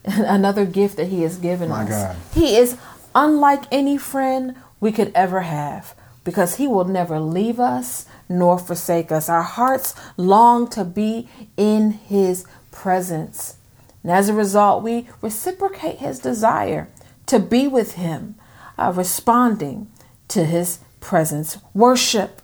another 0.04 0.64
gift 0.64 0.96
that 0.96 1.08
He 1.08 1.22
has 1.22 1.36
given 1.38 1.68
My 1.68 1.82
us. 1.82 1.88
God. 1.88 2.16
He 2.34 2.56
is 2.56 2.76
unlike 3.14 3.64
any 3.70 3.98
friend 3.98 4.54
we 4.80 4.92
could 4.92 5.12
ever 5.14 5.40
have 5.42 5.94
because 6.24 6.56
He 6.56 6.66
will 6.66 6.84
never 6.84 7.18
leave 7.20 7.58
us 7.58 8.06
nor 8.28 8.58
forsake 8.58 9.10
us. 9.10 9.28
Our 9.28 9.42
hearts 9.42 9.94
long 10.16 10.68
to 10.70 10.84
be 10.84 11.28
in 11.56 11.92
His 11.92 12.44
presence. 12.70 13.56
And 14.02 14.12
as 14.12 14.28
a 14.28 14.34
result, 14.34 14.82
we 14.82 15.08
reciprocate 15.20 15.98
His 15.98 16.18
desire 16.18 16.88
to 17.26 17.38
be 17.38 17.66
with 17.66 17.94
Him, 17.94 18.36
uh, 18.78 18.92
responding 18.94 19.90
to 20.28 20.44
His 20.44 20.78
presence. 21.00 21.58
Worship 21.74 22.42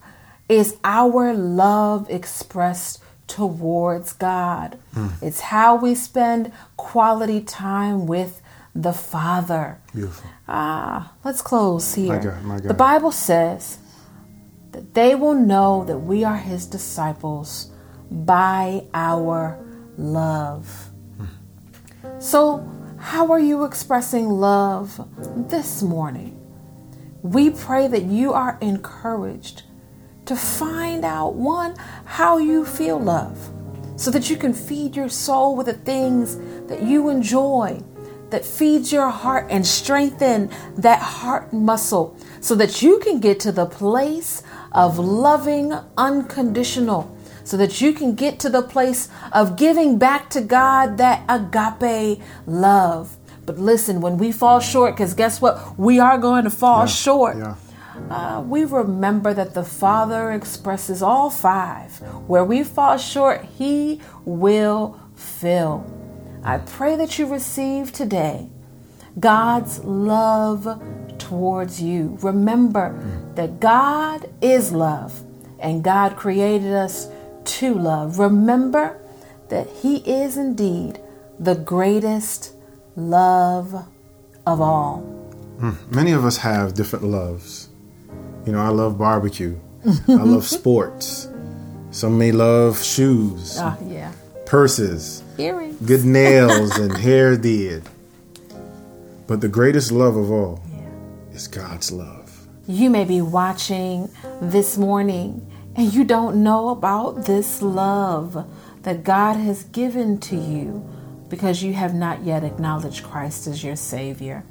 is 0.48 0.76
our 0.84 1.32
love 1.32 2.08
expressed 2.10 3.00
towards 3.26 4.12
God. 4.12 4.78
It's 5.22 5.40
how 5.40 5.76
we 5.76 5.94
spend 5.94 6.52
quality 6.76 7.40
time 7.40 8.06
with 8.06 8.40
the 8.74 8.92
Father. 8.92 9.80
Beautiful. 9.94 10.30
Ah, 10.48 11.12
let's 11.24 11.42
close 11.42 11.94
here. 11.94 12.16
My 12.16 12.18
God, 12.22 12.42
my 12.44 12.54
God. 12.56 12.68
The 12.68 12.74
Bible 12.74 13.12
says 13.12 13.78
that 14.72 14.94
they 14.94 15.14
will 15.14 15.34
know 15.34 15.84
that 15.84 15.98
we 15.98 16.24
are 16.24 16.36
His 16.36 16.66
disciples 16.66 17.70
by 18.10 18.84
our 18.92 19.58
love. 19.96 20.90
So, 22.18 22.68
how 22.98 23.30
are 23.32 23.38
you 23.38 23.64
expressing 23.64 24.28
love 24.28 25.00
this 25.48 25.82
morning? 25.82 26.40
We 27.22 27.50
pray 27.50 27.86
that 27.88 28.02
you 28.02 28.32
are 28.32 28.58
encouraged 28.60 29.62
to 30.26 30.36
find 30.36 31.04
out 31.04 31.34
one, 31.34 31.74
how 32.04 32.38
you 32.38 32.64
feel 32.64 32.98
love, 32.98 33.50
so 33.96 34.10
that 34.10 34.28
you 34.28 34.36
can 34.36 34.52
feed 34.52 34.96
your 34.96 35.08
soul 35.08 35.56
with 35.56 35.66
the 35.66 35.72
things 35.72 36.36
that 36.68 36.82
you 36.82 37.08
enjoy, 37.08 37.80
that 38.30 38.44
feeds 38.44 38.92
your 38.92 39.10
heart 39.10 39.46
and 39.50 39.66
strengthen 39.66 40.50
that 40.76 41.00
heart 41.00 41.52
muscle, 41.52 42.16
so 42.40 42.54
that 42.54 42.82
you 42.82 42.98
can 42.98 43.20
get 43.20 43.38
to 43.40 43.52
the 43.52 43.66
place 43.66 44.42
of 44.72 44.98
loving 44.98 45.72
unconditional 45.96 47.10
so 47.44 47.58
that 47.58 47.80
you 47.80 47.92
can 47.92 48.14
get 48.14 48.40
to 48.40 48.48
the 48.48 48.62
place 48.62 49.08
of 49.32 49.56
giving 49.56 49.98
back 49.98 50.30
to 50.30 50.40
God 50.40 50.96
that 50.96 51.22
agape 51.28 52.20
love. 52.46 53.16
But 53.46 53.58
listen, 53.58 54.00
when 54.00 54.16
we 54.16 54.32
fall 54.32 54.60
short, 54.60 54.94
because 54.94 55.12
guess 55.12 55.40
what? 55.40 55.78
We 55.78 56.00
are 56.00 56.16
going 56.16 56.44
to 56.44 56.50
fall 56.50 56.86
short. 56.86 57.36
Yeah. 57.36 57.56
Uh, 58.10 58.42
we 58.46 58.64
remember 58.64 59.32
that 59.34 59.54
the 59.54 59.64
Father 59.64 60.32
expresses 60.32 61.02
all 61.02 61.30
five. 61.30 61.98
Where 62.26 62.44
we 62.44 62.64
fall 62.64 62.98
short, 62.98 63.44
He 63.56 64.00
will 64.24 64.98
fill. 65.14 65.86
I 66.42 66.58
pray 66.58 66.96
that 66.96 67.18
you 67.18 67.26
receive 67.26 67.92
today 67.92 68.48
God's 69.18 69.82
love 69.84 70.82
towards 71.18 71.80
you. 71.80 72.18
Remember 72.20 73.00
that 73.34 73.60
God 73.60 74.28
is 74.42 74.72
love 74.72 75.22
and 75.58 75.82
God 75.82 76.16
created 76.16 76.72
us 76.72 77.08
to 77.44 77.74
love. 77.74 78.18
Remember 78.18 79.00
that 79.48 79.68
He 79.68 79.96
is 79.98 80.36
indeed 80.36 81.00
the 81.38 81.54
greatest 81.54 82.54
love 82.96 83.86
of 84.46 84.60
all. 84.60 85.10
Many 85.90 86.12
of 86.12 86.24
us 86.24 86.38
have 86.38 86.74
different 86.74 87.04
loves. 87.04 87.63
You 88.46 88.52
know, 88.52 88.60
I 88.60 88.68
love 88.68 88.98
barbecue. 88.98 89.58
I 90.08 90.12
love 90.22 90.44
sports. 90.58 91.28
Some 91.90 92.18
may 92.18 92.32
love 92.32 92.82
shoes, 92.82 93.56
Ah, 93.60 93.76
yeah. 93.86 94.10
purses, 94.46 95.22
Earrings. 95.38 95.76
good 95.86 96.04
nails, 96.04 96.76
and 96.78 96.96
hair 96.96 97.36
did. 97.36 97.84
But 99.26 99.40
the 99.40 99.48
greatest 99.48 99.92
love 99.92 100.16
of 100.16 100.30
all 100.30 100.60
Yeah. 100.72 101.34
is 101.36 101.46
God's 101.48 101.92
love. 101.92 102.46
You 102.66 102.90
may 102.90 103.04
be 103.04 103.20
watching 103.20 104.08
this 104.40 104.76
morning 104.76 105.46
and 105.76 105.92
you 105.92 106.04
don't 106.04 106.42
know 106.42 106.68
about 106.70 107.24
this 107.26 107.62
love 107.62 108.44
that 108.82 109.04
God 109.04 109.34
has 109.36 109.64
given 109.64 110.18
to 110.20 110.36
you 110.36 110.82
because 111.28 111.62
you 111.62 111.72
have 111.74 111.94
not 111.94 112.22
yet 112.24 112.42
acknowledged 112.44 113.04
Christ 113.04 113.46
as 113.46 113.62
your 113.64 113.76
Savior. 113.76 114.44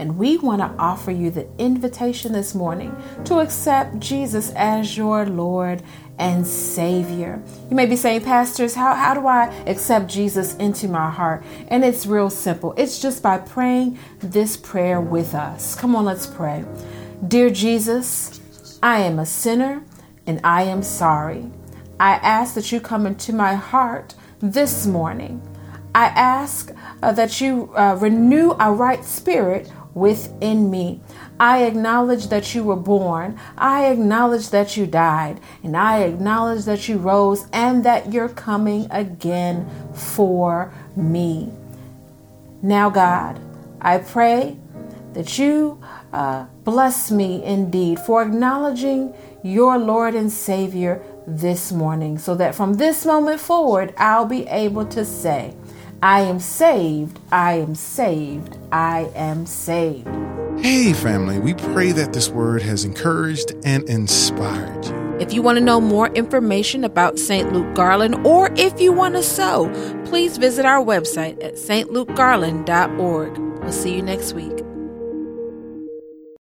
And 0.00 0.16
we 0.16 0.38
want 0.38 0.62
to 0.62 0.82
offer 0.82 1.10
you 1.10 1.30
the 1.30 1.46
invitation 1.58 2.32
this 2.32 2.54
morning 2.54 2.96
to 3.26 3.40
accept 3.40 4.00
Jesus 4.00 4.50
as 4.56 4.96
your 4.96 5.26
Lord 5.26 5.82
and 6.18 6.46
Savior. 6.46 7.42
You 7.68 7.76
may 7.76 7.84
be 7.84 7.96
saying, 7.96 8.22
Pastors, 8.22 8.74
how, 8.74 8.94
how 8.94 9.12
do 9.12 9.26
I 9.26 9.52
accept 9.66 10.08
Jesus 10.08 10.54
into 10.56 10.88
my 10.88 11.10
heart? 11.10 11.44
And 11.68 11.84
it's 11.84 12.06
real 12.06 12.30
simple. 12.30 12.72
It's 12.78 12.98
just 12.98 13.22
by 13.22 13.36
praying 13.36 13.98
this 14.20 14.56
prayer 14.56 15.02
with 15.02 15.34
us. 15.34 15.74
Come 15.74 15.94
on, 15.94 16.06
let's 16.06 16.26
pray. 16.26 16.64
Dear 17.28 17.50
Jesus, 17.50 18.78
I 18.82 19.00
am 19.00 19.18
a 19.18 19.26
sinner 19.26 19.84
and 20.26 20.40
I 20.42 20.62
am 20.62 20.82
sorry. 20.82 21.50
I 22.00 22.12
ask 22.12 22.54
that 22.54 22.72
you 22.72 22.80
come 22.80 23.06
into 23.06 23.34
my 23.34 23.52
heart 23.52 24.14
this 24.40 24.86
morning. 24.86 25.42
I 25.94 26.06
ask 26.06 26.72
uh, 27.02 27.12
that 27.12 27.40
you 27.40 27.74
uh, 27.76 27.98
renew 28.00 28.52
a 28.60 28.72
right 28.72 29.04
spirit 29.04 29.70
within 29.94 30.70
me. 30.70 31.00
I 31.38 31.64
acknowledge 31.64 32.28
that 32.28 32.54
you 32.54 32.62
were 32.64 32.76
born. 32.76 33.38
I 33.56 33.86
acknowledge 33.86 34.50
that 34.50 34.76
you 34.76 34.86
died. 34.86 35.40
And 35.62 35.76
I 35.76 36.02
acknowledge 36.02 36.64
that 36.64 36.88
you 36.88 36.98
rose 36.98 37.46
and 37.52 37.84
that 37.84 38.12
you're 38.12 38.28
coming 38.28 38.86
again 38.90 39.68
for 39.94 40.72
me. 40.96 41.52
Now, 42.62 42.90
God, 42.90 43.40
I 43.80 43.98
pray 43.98 44.56
that 45.14 45.38
you 45.38 45.82
uh, 46.12 46.46
bless 46.64 47.10
me 47.10 47.42
indeed 47.42 47.98
for 48.00 48.22
acknowledging 48.22 49.14
your 49.42 49.78
Lord 49.78 50.14
and 50.14 50.30
Savior 50.30 51.02
this 51.26 51.72
morning, 51.72 52.18
so 52.18 52.34
that 52.34 52.54
from 52.54 52.74
this 52.74 53.06
moment 53.06 53.40
forward, 53.40 53.94
I'll 53.96 54.26
be 54.26 54.46
able 54.48 54.84
to 54.86 55.04
say, 55.04 55.54
I 56.02 56.20
am 56.22 56.40
saved, 56.40 57.20
I 57.30 57.54
am 57.54 57.74
saved, 57.74 58.56
I 58.72 59.10
am 59.14 59.44
saved. 59.44 60.08
Hey, 60.58 60.94
family, 60.94 61.38
we 61.38 61.52
pray 61.52 61.92
that 61.92 62.14
this 62.14 62.30
word 62.30 62.62
has 62.62 62.84
encouraged 62.84 63.52
and 63.64 63.86
inspired 63.88 64.86
you. 64.86 65.16
If 65.20 65.34
you 65.34 65.42
want 65.42 65.58
to 65.58 65.64
know 65.64 65.78
more 65.78 66.08
information 66.08 66.84
about 66.84 67.18
St. 67.18 67.52
Luke 67.52 67.74
Garland 67.74 68.26
or 68.26 68.50
if 68.56 68.80
you 68.80 68.92
want 68.92 69.14
to 69.16 69.22
sow, 69.22 69.68
please 70.06 70.38
visit 70.38 70.64
our 70.64 70.82
website 70.82 71.42
at 71.44 71.56
stlukegarland.org. 71.56 73.38
We'll 73.38 73.72
see 73.72 73.94
you 73.94 74.00
next 74.00 74.32
week. 74.32 74.64